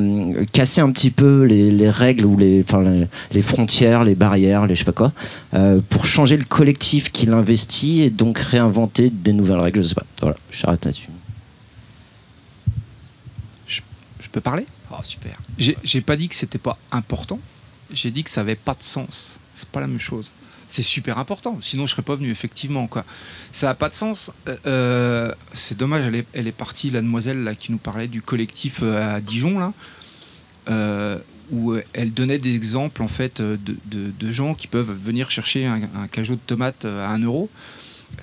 [0.53, 4.65] casser un petit peu les, les règles ou les, enfin, les, les frontières, les barrières,
[4.65, 5.11] les je sais pas quoi,
[5.53, 9.83] euh, pour changer le collectif qui l'investit et donc réinventer des nouvelles règles.
[9.83, 10.05] Je sais pas.
[10.21, 11.09] Voilà, j'arrête là-dessus.
[13.67, 14.65] Je peux parler?
[14.89, 15.37] Oh, super.
[15.57, 17.37] J'ai j'ai pas dit que c'était pas important.
[17.93, 19.41] J'ai dit que ça avait pas de sens.
[19.53, 20.31] C'est pas la même chose.
[20.71, 21.57] C'est super important.
[21.59, 22.89] Sinon, je serais pas venu, effectivement.
[23.51, 24.31] Ça a pas de sens.
[24.47, 29.17] Euh, euh, c'est dommage, elle est, partie, la demoiselle qui nous parlait du collectif euh,
[29.17, 29.73] à Dijon, là,
[31.51, 36.07] où elle donnait des exemples en fait, de, gens qui peuvent venir chercher un, un
[36.09, 37.49] cajot de tomates à 1 euro.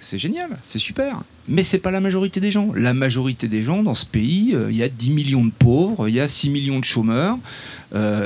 [0.01, 1.21] C'est génial, c'est super.
[1.49, 2.73] Mais c'est pas la majorité des gens.
[2.75, 6.15] La majorité des gens dans ce pays, il y a 10 millions de pauvres, il
[6.15, 7.37] y a 6 millions de chômeurs,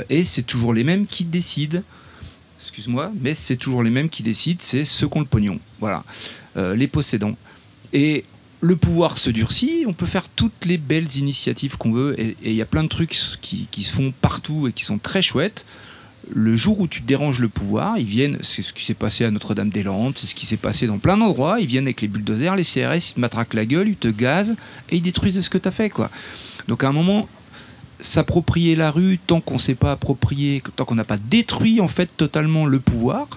[0.09, 1.81] et c'est toujours les mêmes qui décident.
[2.73, 5.59] Excuse-moi, mais c'est toujours les mêmes qui décident, c'est ceux qui ont le pognon.
[5.79, 6.03] Voilà,
[6.57, 7.37] Euh, les possédants.
[7.93, 8.25] Et
[8.61, 12.53] le pouvoir se durcit, on peut faire toutes les belles initiatives qu'on veut, et il
[12.53, 15.67] y a plein de trucs qui, qui se font partout et qui sont très chouettes
[16.31, 19.29] le jour où tu déranges le pouvoir, ils viennent, c'est ce qui s'est passé à
[19.29, 22.63] Notre-Dame-des-Landes, c'est ce qui s'est passé dans plein d'endroits, ils viennent avec les bulldozers, les
[22.63, 24.55] CRS, ils te matraquent la gueule, ils te gazent
[24.89, 25.89] et ils détruisent ce que tu as fait.
[25.89, 26.09] Quoi.
[26.67, 27.27] Donc à un moment,
[28.03, 31.87] s'approprier la rue tant qu'on ne s'est pas approprié, tant qu'on n'a pas détruit en
[31.87, 33.27] fait totalement le pouvoir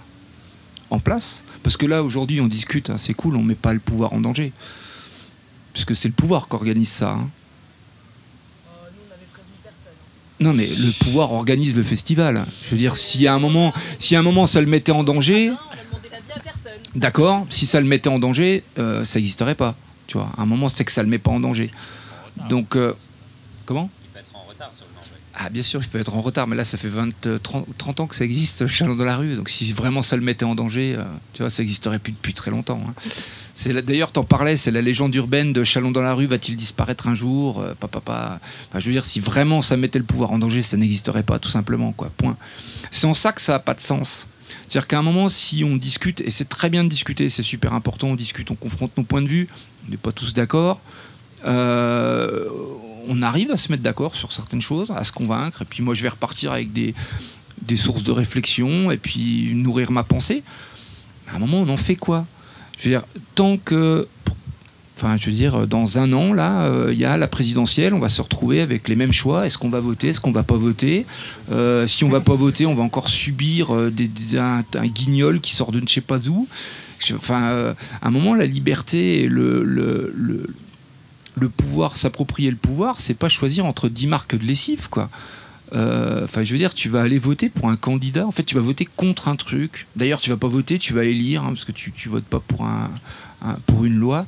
[0.90, 3.80] en place, parce que là aujourd'hui on discute, hein, c'est cool, on met pas le
[3.80, 4.52] pouvoir en danger,
[5.72, 7.10] puisque c'est le pouvoir qui organise ça.
[7.10, 7.28] hein.
[10.38, 12.44] Non, mais le pouvoir organise le festival.
[12.66, 15.02] Je veux dire, si à un moment, si à un moment ça le mettait en
[15.02, 15.50] danger,
[16.94, 17.46] d'accord.
[17.48, 19.74] Si ça le mettait en danger, euh, ça n'existerait pas.
[20.06, 21.70] Tu vois, à un moment, c'est que ça le met pas en danger.
[22.50, 22.92] Donc, euh,
[23.64, 23.88] comment?
[25.38, 27.66] Ah bien sûr, il peut être en retard, mais là ça fait 20, euh, 30,
[27.76, 29.34] 30 ans que ça existe, Chalon dans la rue.
[29.36, 32.32] Donc si vraiment ça le mettait en danger, euh, tu vois, ça n'existerait plus depuis
[32.34, 32.80] très longtemps.
[32.88, 32.94] hein.
[33.86, 37.14] D'ailleurs, t'en parlais, c'est la légende urbaine de Chalon dans la rue, va-t-il disparaître un
[37.14, 38.40] jour Euh, Papa, papa.
[38.68, 41.38] Enfin, je veux dire, si vraiment ça mettait le pouvoir en danger, ça n'existerait pas,
[41.38, 42.10] tout simplement, quoi.
[42.18, 42.36] Point.
[42.90, 44.26] C'est en ça que ça n'a pas de sens.
[44.68, 47.72] C'est-à-dire qu'à un moment, si on discute, et c'est très bien de discuter, c'est super
[47.72, 49.48] important, on discute, on confronte nos points de vue,
[49.86, 50.80] on n'est pas tous d'accord,
[51.46, 52.48] euh,
[53.08, 55.94] on arrive à se mettre d'accord sur certaines choses, à se convaincre, et puis moi
[55.94, 56.94] je vais repartir avec des,
[57.62, 60.42] des sources de réflexion, et puis nourrir ma pensée.
[61.32, 62.26] À un moment, on en fait quoi?
[62.78, 63.04] Je veux dire,
[63.34, 64.06] tant que.
[64.96, 67.98] Enfin, je veux dire, dans un an, là, euh, il y a la présidentielle, on
[67.98, 69.44] va se retrouver avec les mêmes choix.
[69.44, 70.08] Est-ce qu'on va voter?
[70.08, 71.04] Est-ce qu'on va pas voter?
[71.52, 75.54] Euh, Si on va pas voter, on va encore subir euh, des- un, guignol qui
[75.54, 76.48] sort de ne sais pas où.
[77.14, 80.14] Enfin, à un moment, la liberté et le- le-
[81.38, 85.08] le pouvoir, s'approprier le pouvoir, c'est pas choisir entre 10 marques de lessive, quoi.
[85.72, 88.26] Euh, Enfin, je veux dire, tu vas aller voter pour un candidat.
[88.26, 89.86] En fait, tu vas voter contre un truc.
[89.96, 92.40] D'ailleurs, tu vas pas voter, tu vas élire, hein, parce que tu, tu votes pas
[92.40, 92.90] pour un,
[93.42, 94.26] un- pour une loi.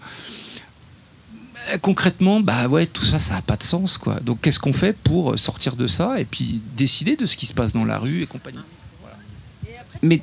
[1.71, 4.21] Euh, Concrètement, bah ouais, tout ça, ça n'a pas de sens, quoi.
[4.21, 7.55] Donc, qu'est-ce qu'on fait pour sortir de ça et puis décider de ce qui se
[7.55, 8.59] passe dans la rue et compagnie?
[10.03, 10.23] Mais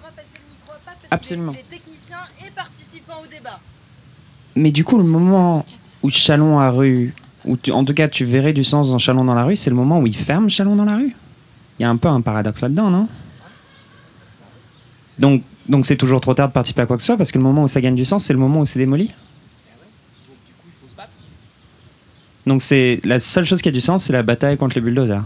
[1.12, 1.52] absolument.
[1.54, 3.60] Les techniciens et participants au débat.
[4.56, 5.66] Mais du coup, le moment
[6.06, 9.24] où Chalon à rue, où tu- en tout cas tu verrais du sens dans Chalon
[9.26, 11.16] dans la rue, c'est le moment où il ferme Chalon dans la rue.
[11.80, 13.08] Il y a un peu un paradoxe là-dedans, non?
[15.18, 17.40] Donc, donc c'est toujours trop tard de participer à quoi que ce soit parce que
[17.40, 19.10] le moment où ça gagne du sens, c'est le moment où c'est démoli.
[22.46, 25.24] Donc c'est la seule chose qui a du sens, c'est la bataille contre les bulldozers.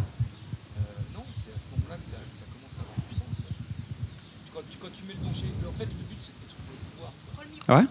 [7.67, 7.85] Ouais?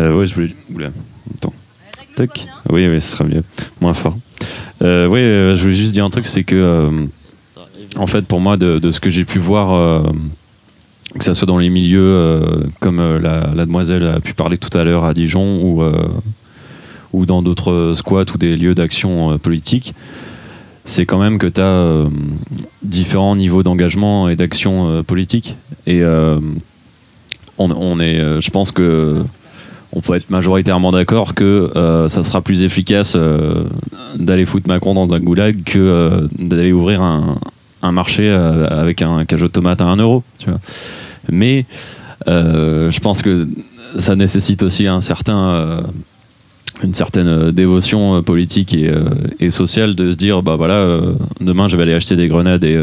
[0.00, 0.54] Euh, je voulais.
[0.74, 0.90] Oula,
[1.34, 1.52] attends.
[2.70, 3.42] Oui, oui, ce sera mieux.
[3.80, 4.16] Moins fort.
[4.82, 6.90] Euh, oui, euh, je voulais juste dire un truc, c'est que.
[7.96, 10.02] en fait, pour moi, de, ce que j'ai pu voir,
[11.18, 12.32] que ça soit dans les milieux,
[12.80, 15.82] comme la, demoiselle a pu parler tout à l'heure à Dijon, ou,
[17.12, 19.94] ou dans d'autres squats ou des lieux d'action politique,
[20.84, 22.04] c'est quand même que tu as
[22.82, 25.56] différents niveaux d'engagement et d'action politique.
[25.86, 26.02] Et
[27.58, 29.24] on, est, je pense que
[29.92, 33.64] on peut être majoritairement d'accord que euh, ça sera plus efficace euh,
[34.16, 37.38] d'aller foutre Macron dans un goulag que euh, d'aller ouvrir un,
[37.92, 40.22] marché avec un cajot de tomates à 1 euro.
[41.30, 41.64] Mais
[42.26, 43.48] je pense que
[43.98, 45.80] ça nécessite aussi un certain,
[46.84, 48.76] une certaine dévotion politique
[49.40, 51.00] et, sociale de se dire bah voilà,
[51.40, 52.78] demain je vais aller acheter des grenades et,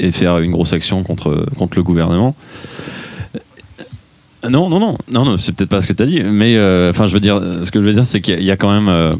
[0.00, 2.36] et faire une grosse action contre, contre le gouvernement.
[4.48, 6.90] Non, non, non, non, non c'est peut-être pas ce que tu as dit, mais euh,
[6.90, 8.88] enfin, je veux dire, ce que je veux dire, c'est qu'il y a- quand même
[8.88, 9.12] euh,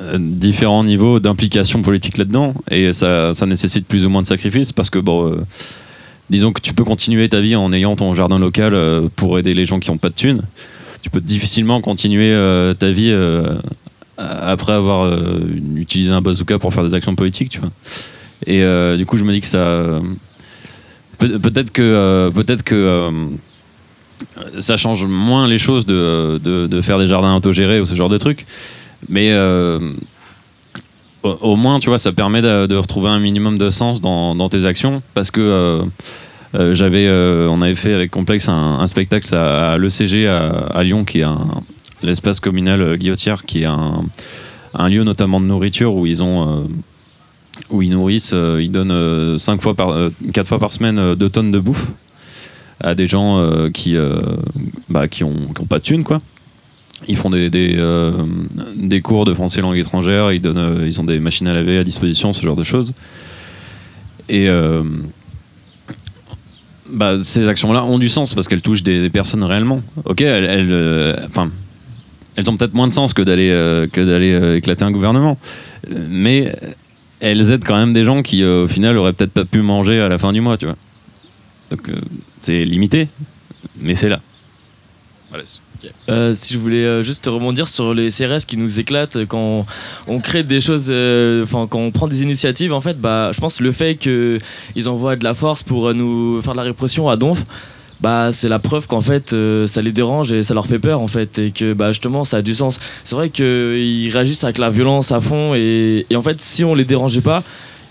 [0.00, 4.72] euh, différents niveaux d'implication politique là-dedans, et ça, ça nécessite plus ou moins de sacrifices,
[4.72, 5.36] parce que bon,
[6.30, 8.74] disons que tu peux continuer ta vie en ayant ton jardin local
[9.16, 10.42] pour aider les gens qui n'ont pas de thunes.
[11.02, 12.32] Tu peux difficilement continuer
[12.78, 13.14] ta vie
[14.16, 15.14] après avoir
[15.76, 17.70] utilisé un bazooka pour faire des actions politiques, tu vois.
[18.46, 18.64] Et
[18.96, 20.00] du coup, je me dis que ça.
[21.18, 23.10] peut- Peut-être que, peut-être que
[24.58, 28.18] ça change moins les choses de, de, faire des jardins autogérés ou ce genre de
[28.18, 28.46] trucs.
[29.08, 29.78] Mais euh,
[31.22, 34.64] au, moins, tu vois, ça permet de, retrouver un minimum de sens dans, dans tes
[34.64, 35.02] actions.
[35.14, 35.82] Parce que euh,
[36.54, 37.08] euh, j'avais,
[37.48, 41.26] on avait fait avec Complexe un, spectacle à, à l'ECG à, Lyon, qui est
[42.02, 44.04] l'espace communal Guillotière, qui est un,
[44.74, 46.68] un lieu notamment de nourriture où ils ont.
[47.70, 51.52] où ils nourrissent, ils donnent fois par, euh, quatre fois par semaine euh, deux tonnes
[51.52, 51.92] de bouffe
[52.80, 54.20] à des gens euh, qui, euh,
[54.88, 55.34] bah, qui, ont,
[55.68, 56.20] pas de thunes, quoi.
[57.06, 58.12] Ils font des, des, euh,
[59.02, 62.32] cours de français langue étrangère, ils, donnent, ils ont des machines à laver à disposition,
[62.32, 62.94] ce genre de choses.
[64.28, 64.48] Et
[66.90, 69.82] bah, ces actions-là ont du sens parce qu'elles touchent des, personnes réellement.
[70.04, 71.50] Ok, elles, elles, enfin,
[72.36, 73.50] elles ont peut-être moins de sens que d'aller
[73.92, 75.36] que d'aller éclater un gouvernement,
[76.08, 76.54] mais
[77.20, 80.08] elles aident quand même des gens qui, au final, auraient peut-être pas pu manger à
[80.08, 80.76] la fin du mois, tu vois.
[81.70, 82.00] Donc euh,
[82.40, 83.08] c'est limité,
[83.80, 84.20] mais c'est là.
[85.30, 85.44] Voilà.
[86.08, 89.66] Euh, si je voulais euh, juste rebondir sur les CRS qui nous éclatent quand
[90.06, 93.40] on crée des choses, euh, enfin quand on prend des initiatives, en fait, bah, je
[93.40, 96.64] pense que le fait qu'ils envoient de la force pour euh, nous faire de la
[96.64, 97.44] répression à Donf,
[98.00, 101.00] bah, c'est la preuve qu'en fait euh, ça les dérange et ça leur fait peur
[101.00, 102.78] en fait et que bah, justement ça a du sens.
[103.04, 106.74] C'est vrai qu'ils réagissent avec la violence à fond et, et en fait si on
[106.74, 107.42] les dérangeait pas,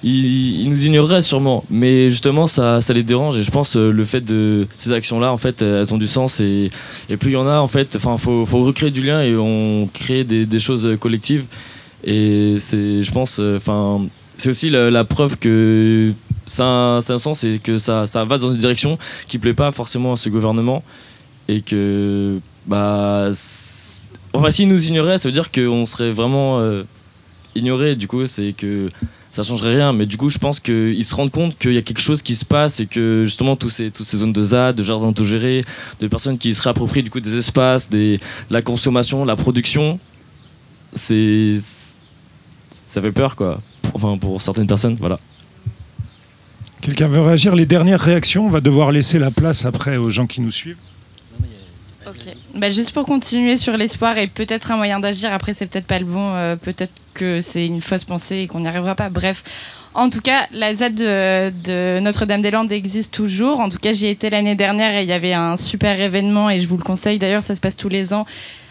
[0.04, 3.38] ils, nous ignoreraient sûrement, mais justement ça, ça les dérange.
[3.38, 6.42] Et je pense euh, le fait de ces actions-là en fait elles ont du sens.
[6.42, 6.70] Et,
[7.20, 10.24] plus il y en a en fait, enfin faut, recréer du lien et on crée
[10.24, 11.46] des, choses collectives.
[12.04, 16.12] Et c'est je pense euh, enfin c'est aussi la, preuve que
[16.46, 18.98] ça a, un- sens et que ça, ça va dans une direction
[19.28, 20.84] qui plaît pas forcément à ce gouvernement.
[21.48, 23.30] Et que bah
[24.34, 26.84] enfin s'ils nous ignoraient ça veut dire qu'on serait vraiment euh,
[27.56, 28.90] ignoré du coup c'est que
[29.34, 31.82] ça changerait rien mais du coup je pense qu'ils se rendent compte qu'il y a
[31.82, 34.76] quelque chose qui se passe et que justement tous ces, toutes ces zones de ZAD,
[34.76, 35.66] de jardins autogérés,
[36.00, 38.20] de personnes qui se réapproprient du coup des espaces, des,
[38.50, 40.00] la consommation, la production,
[40.94, 41.56] c'est
[42.88, 43.60] ça fait peur quoi.
[43.96, 45.20] Enfin pour certaines personnes, voilà.
[46.82, 47.56] Quelqu'un veut réagir?
[47.56, 50.80] Les dernières réactions, on va devoir laisser la place après aux gens qui nous suivent.
[52.06, 52.36] Ok.
[52.56, 55.98] Bah, juste pour continuer sur l'espoir et peut-être un moyen d'agir, après c'est peut-être pas
[55.98, 59.10] le bon, euh, peut-être que c'est une fausse pensée et qu'on n'y arrivera pas.
[59.10, 59.44] Bref.
[59.96, 63.60] En tout cas, la ZAD de, de Notre-Dame-des-Landes existe toujours.
[63.60, 66.58] En tout cas, j'y étais l'année dernière et il y avait un super événement et
[66.58, 68.26] je vous le conseille d'ailleurs, ça se passe tous les ans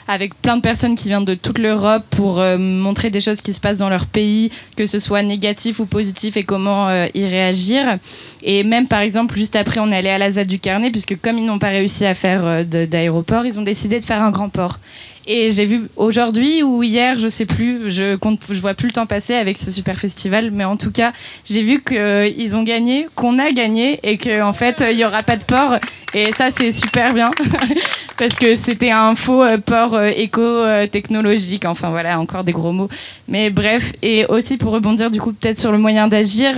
[0.08, 3.52] avec plein de personnes qui viennent de toute l'Europe pour euh, montrer des choses qui
[3.54, 7.26] se passent dans leur pays, que ce soit négatif ou positif et comment euh, y
[7.26, 7.98] réagir.
[8.42, 11.20] Et même par exemple, juste après, on est allé à la ZAD du Carnet, puisque
[11.20, 14.30] comme ils n'ont pas réussi à faire euh, d'aéroport, ils ont décidé de faire un
[14.30, 14.78] grand port.
[15.26, 18.92] Et j'ai vu aujourd'hui ou hier, je sais plus, je compte, je vois plus le
[18.92, 21.12] temps passer avec ce super festival, mais en tout cas,
[21.44, 25.22] j'ai vu qu'ils ont gagné, qu'on a gagné et qu'en en fait, il y aura
[25.22, 25.76] pas de port.
[26.14, 27.30] Et ça, c'est super bien
[28.18, 31.64] parce que c'était un faux euh, port euh, éco-technologique.
[31.64, 32.88] Enfin voilà, encore des gros mots.
[33.28, 36.54] Mais bref, et aussi pour rebondir du coup peut-être sur le moyen d'agir,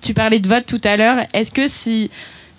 [0.00, 1.16] tu parlais de vote tout à l'heure.
[1.32, 2.10] Est-ce que si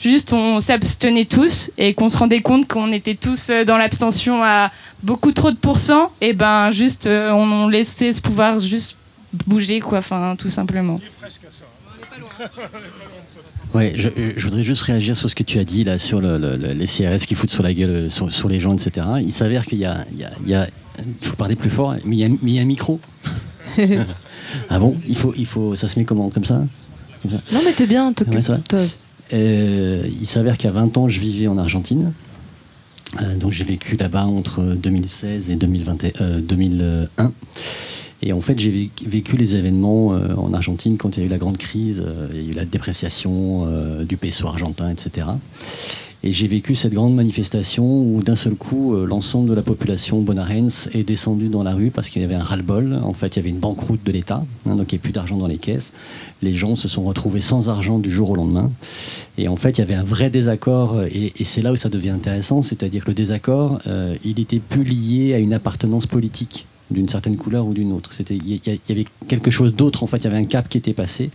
[0.06, 4.44] juste on s'abstenait tous et qu'on se rendait compte qu'on était tous euh, dans l'abstention
[4.44, 4.72] à
[5.04, 8.98] beaucoup trop de pourcents, et ben juste euh, on, on laissait ce pouvoir juste
[9.48, 11.00] bouger quoi, enfin tout simplement.
[13.74, 16.22] Ouais, je, euh, je voudrais juste réagir sur ce que tu as dit là sur
[16.22, 19.06] le- le- le- les CRS qui foutent sur la gueule sur, sur les gens, etc.
[19.22, 20.68] Il s'avère qu'il y a, il y a- il y a-
[21.00, 23.00] il faut parler plus fort, mais il y a, mais il y a un micro.
[24.70, 24.96] ah bon?
[25.08, 26.30] Il faut, il faut, ça se met comment?
[26.30, 26.64] Comme ça,
[27.22, 27.38] Comme ça?
[27.52, 28.14] Non, mais t'es bien,
[28.74, 28.88] Ouais.
[29.34, 32.14] Euh, il s'avère qu'à 20 ans, je vivais en Argentine.
[33.22, 37.32] Euh, donc j'ai vécu là-bas entre 2016 et 2021, euh, 2001.
[38.22, 41.30] Et en fait, j'ai vécu- les événements euh, en Argentine quand il y a eu
[41.30, 45.28] la grande crise, euh, il y a eu la dépréciation euh, du peso argentin, etc.
[46.28, 50.22] Et j'ai vécu cette grande manifestation où d'un seul coup, euh, l'ensemble de la population
[50.22, 53.00] bonaerense est descendue dans la rue parce qu'il y avait un ras-le-bol.
[53.04, 55.12] En fait, il y avait une banqueroute de l'État, hein, donc il n'y avait plus
[55.12, 55.94] d'argent dans les caisses.
[56.42, 58.72] Les gens se sont retrouvés sans argent du jour au lendemain.
[59.38, 61.90] Et en fait, il y avait un vrai désaccord, euh, et, c'est là où ça
[61.90, 66.66] devient intéressant, c'est-à-dire que le désaccord, euh, il était plus lié à une appartenance politique
[66.90, 68.10] d'une certaine couleur ou d'une autre.
[68.32, 70.80] Il y, y avait quelque chose d'autre, en fait, il y avait un cap qui
[70.80, 71.30] était passé.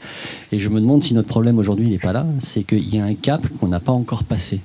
[0.50, 2.98] Et je me demande si notre problème aujourd'hui, il n'est pas là, c'est qu'il y
[2.98, 4.58] a un cap qu'on n'a pas encore passé.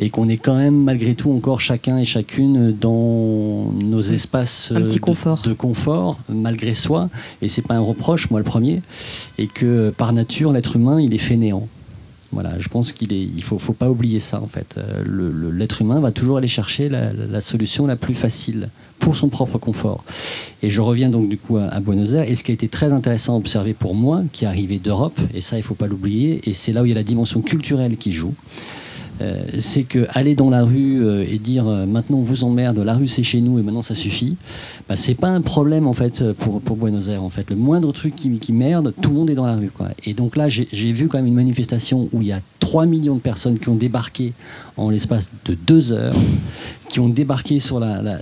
[0.00, 4.80] Et qu'on est quand même, malgré tout, encore chacun et chacune dans nos espaces euh,
[4.80, 5.42] de- confort.
[5.42, 7.08] de confort, malgré soi.
[7.42, 8.80] Et c'est pas un reproche, moi le premier.
[9.38, 11.66] Et que par nature, l'être humain, il est fainéant.
[12.30, 14.74] Voilà, je pense qu'il est, il faut, faut pas oublier ça en fait.
[14.76, 18.68] Euh, L'être humain va toujours aller chercher la solution la plus facile
[18.98, 20.04] pour son propre confort.
[20.62, 22.28] Et je reviens donc du coup à, à Buenos Aires.
[22.30, 25.18] Et ce qui a été très intéressant à observer pour moi, qui est arrivé d'Europe,
[25.34, 27.40] et ça il faut pas l'oublier, et c'est là où il y a la dimension
[27.40, 28.34] culturelle qui joue.
[29.20, 32.78] Euh, c'est que aller dans la rue euh, et dire euh, maintenant on vous emmerde,
[32.78, 34.36] la rue c'est chez nous et maintenant ça suffit,
[34.88, 37.50] bah, c'est pas un problème en fait pour, Buenos Aires en fait.
[37.50, 39.70] Le moindre truc qui, qui merde, tout le monde est dans la rue.
[40.04, 43.16] Et donc là j'ai vu quand même une manifestation où il y a 3 millions
[43.16, 44.32] de personnes qui ont débarqué
[44.76, 46.14] en l'espace de deux heures,
[46.88, 48.20] qui ont débarqué sur la, la,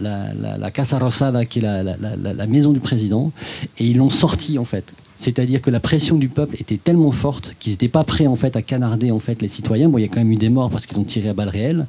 [0.58, 3.32] la, Casa Rosada qui est la maison du président
[3.78, 4.94] et ils l'ont sorti en fait.
[5.16, 8.54] C'est-à-dire que la pression du peuple était tellement forte qu'ils n'étaient pas prêts en fait
[8.54, 9.88] à canarder en fait les citoyens.
[9.88, 11.48] Bon, il y a quand même eu des morts parce qu'ils ont tiré à balles
[11.48, 11.86] réelles,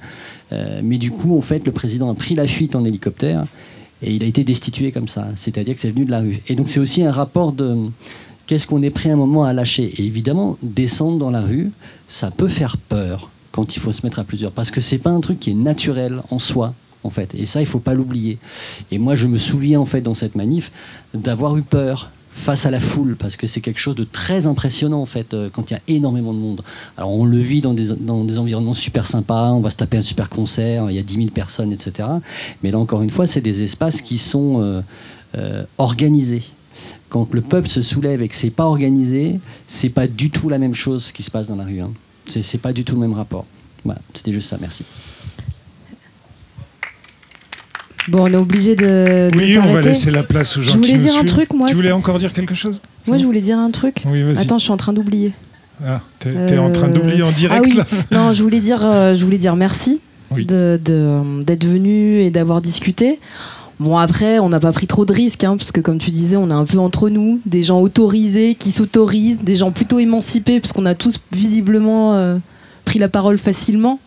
[0.53, 3.45] Euh, mais du coup en fait le président a pris la fuite en hélicoptère
[4.01, 5.27] et il a été destitué comme ça.
[5.35, 6.39] C'est-à-dire que c'est venu de la rue.
[6.47, 7.75] Et donc c'est aussi un rapport de
[8.45, 9.93] qu'est-ce qu'on est prêt à un moment à lâcher.
[9.97, 11.71] Et évidemment descendre dans la rue,
[12.07, 15.09] ça peut faire peur quand il faut se mettre à plusieurs parce que c'est pas
[15.09, 16.73] un truc qui est naturel en soi.
[17.03, 18.37] En fait, et ça, il faut pas l'oublier.
[18.91, 20.71] Et moi, je me souviens en fait dans cette manif
[21.13, 25.01] d'avoir eu peur face à la foule parce que c'est quelque chose de très impressionnant
[25.01, 26.61] en fait euh, quand il y a énormément de monde.
[26.95, 29.97] Alors on le vit dans des, dans des environnements super sympas, on va se taper
[29.97, 32.07] un super concert, il y a 10 000 personnes, etc.
[32.63, 34.81] Mais là encore une fois, c'est des espaces qui sont euh,
[35.37, 36.43] euh, organisés.
[37.09, 40.59] Quand le peuple se soulève et que c'est pas organisé, c'est pas du tout la
[40.59, 41.81] même chose qui se passe dans la rue.
[41.81, 41.91] Hein.
[42.27, 43.45] C'est pas du tout le même rapport.
[43.83, 44.57] Voilà, c'était juste ça.
[44.59, 44.83] Merci.
[48.07, 50.77] Bon, on est obligé de, de Oui, on va laisser la place aux gens Je
[50.77, 51.25] voulais qui nous dire un suivent.
[51.29, 51.67] truc, moi.
[51.67, 54.03] Tu voulais encore dire quelque chose Moi, je voulais dire un truc.
[54.05, 54.37] Oui, vas-y.
[54.39, 55.33] Attends, je suis en train d'oublier.
[55.85, 57.75] Ah, t'es t'es en train Euh, d'oublier en direct ah oui.
[57.77, 59.99] là Non, je voulais dire, euh, je voulais dire merci
[60.31, 60.45] Oui.
[60.45, 63.19] de- de- d'être venu et d'avoir discuté.
[63.79, 66.35] Bon après, on n'a pas pris trop de risques, hein, parce que comme tu disais,
[66.35, 70.59] on est un peu entre nous, des gens autorisés qui s'autorisent, des gens plutôt émancipés,
[70.59, 72.37] parce qu'on a tous visiblement euh,
[72.85, 73.99] pris la parole facilement.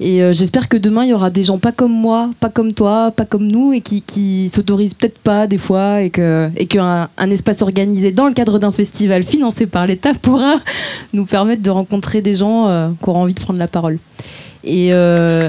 [0.00, 2.72] Et euh, j'espère que demain, il y aura des gens pas comme moi, pas comme
[2.72, 6.66] toi, pas comme nous, et qui, qui s'autorisent peut-être pas des fois, et que et
[6.66, 10.56] qu'un un espace organisé dans le cadre d'un festival financé par l'État pourra
[11.12, 13.98] nous permettre de rencontrer des gens euh, qui auront envie de prendre la parole.
[14.64, 15.48] Et euh,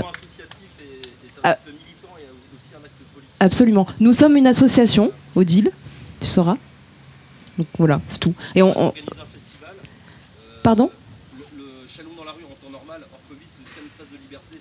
[3.39, 3.87] absolument.
[3.99, 5.71] Nous sommes une association, Odile,
[6.19, 6.57] tu sauras.
[7.57, 8.33] Donc voilà, c'est tout.
[8.55, 8.93] Et on, on-
[10.63, 10.89] Pardon?
[11.95, 14.59] Chalon dans la rue en temps normal, hors Covid, c'est aussi un espace de liberté.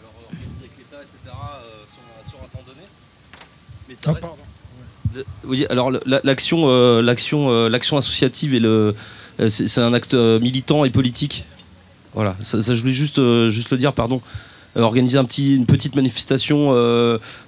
[0.00, 2.86] Alors euh, organisé avec l'État, etc., euh, sur, un- sur un temps donné.
[5.44, 8.94] Oui, alors le- la- l'action, euh, l'action, euh, l'action associative et le,
[9.40, 11.44] euh, c'est un acte militant et politique.
[12.14, 13.20] Voilà, ça, ça, je voulais juste,
[13.50, 14.20] juste le dire, pardon.
[14.76, 16.70] Organiser un petit, une petite manifestation,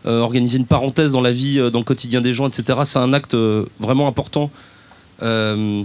[0.04, 2.78] organiser une parenthèse dans la vie, dans le quotidien des gens, etc.
[2.84, 3.36] C'est un acte
[3.80, 4.50] vraiment important.
[5.22, 5.82] Euh,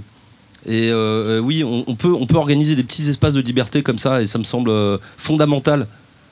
[0.68, 3.98] et euh, euh, oui, on, peut, on peut organiser des petits espaces de liberté comme
[3.98, 5.88] ça, et ça me semble euh, fondamental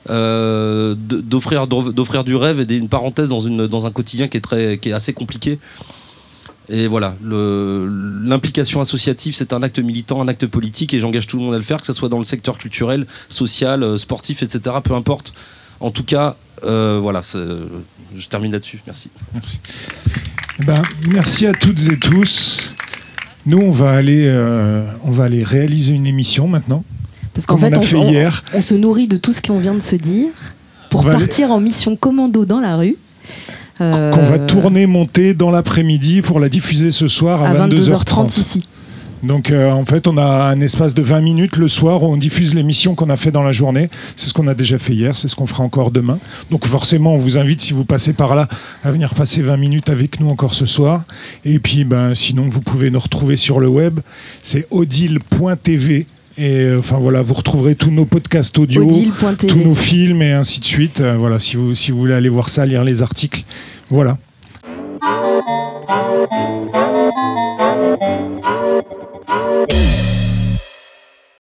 [0.08, 1.66] d'offrir
[2.24, 4.92] du rêve et une parenthèse dans, une, dans un quotidien qui est, très, qui est
[4.92, 5.58] assez compliqué.
[6.70, 11.42] Et voilà, l'implication associative, c'est un acte militant, un acte politique, et j'engage tout le
[11.42, 14.76] monde à le faire, que ce soit dans le secteur culturel, social, sportif, etc.
[14.82, 15.34] Peu importe.
[15.80, 18.80] En tout cas, voilà, je termine là-dessus.
[18.86, 19.10] Merci.
[20.60, 22.74] Eh ben, merci à toutes et tous.
[23.46, 26.84] Nous, on va aller, euh, on va aller réaliser une émission maintenant.
[27.32, 28.44] Parce qu'en fait, on a on, fait on- hier.
[28.54, 30.28] on se nourrit de tout ce qu'on vient de se dire
[30.90, 32.96] pour On va aller- partir en mission commando dans la rue.
[33.80, 38.28] Euh, Qu'on va tourner, monter dans l'après-midi pour la diffuser ce soir à, à 22h30.
[38.28, 38.66] 22h30 ici.
[39.22, 42.16] Donc euh, en fait, on a un espace de 20 minutes le soir où on
[42.16, 43.90] diffuse l'émission qu'on a fait dans la journée.
[44.16, 46.18] C'est ce qu'on a déjà fait hier, c'est ce qu'on fera encore demain.
[46.50, 48.48] Donc forcément, on vous invite, si vous passez par là,
[48.84, 51.02] à venir passer 20 minutes avec nous encore ce soir.
[51.44, 54.00] Et puis, ben, sinon, vous pouvez nous retrouver sur le web.
[54.42, 56.06] C'est odile.tv.
[56.38, 58.86] Et euh, enfin voilà, vous retrouverez tous nos podcasts audio,
[59.46, 61.00] tous nos films et ainsi de suite.
[61.00, 63.42] Euh, voilà, si vous, si vous voulez aller voir ça, lire les articles.
[63.90, 64.16] Voilà.
[69.30, 70.19] Música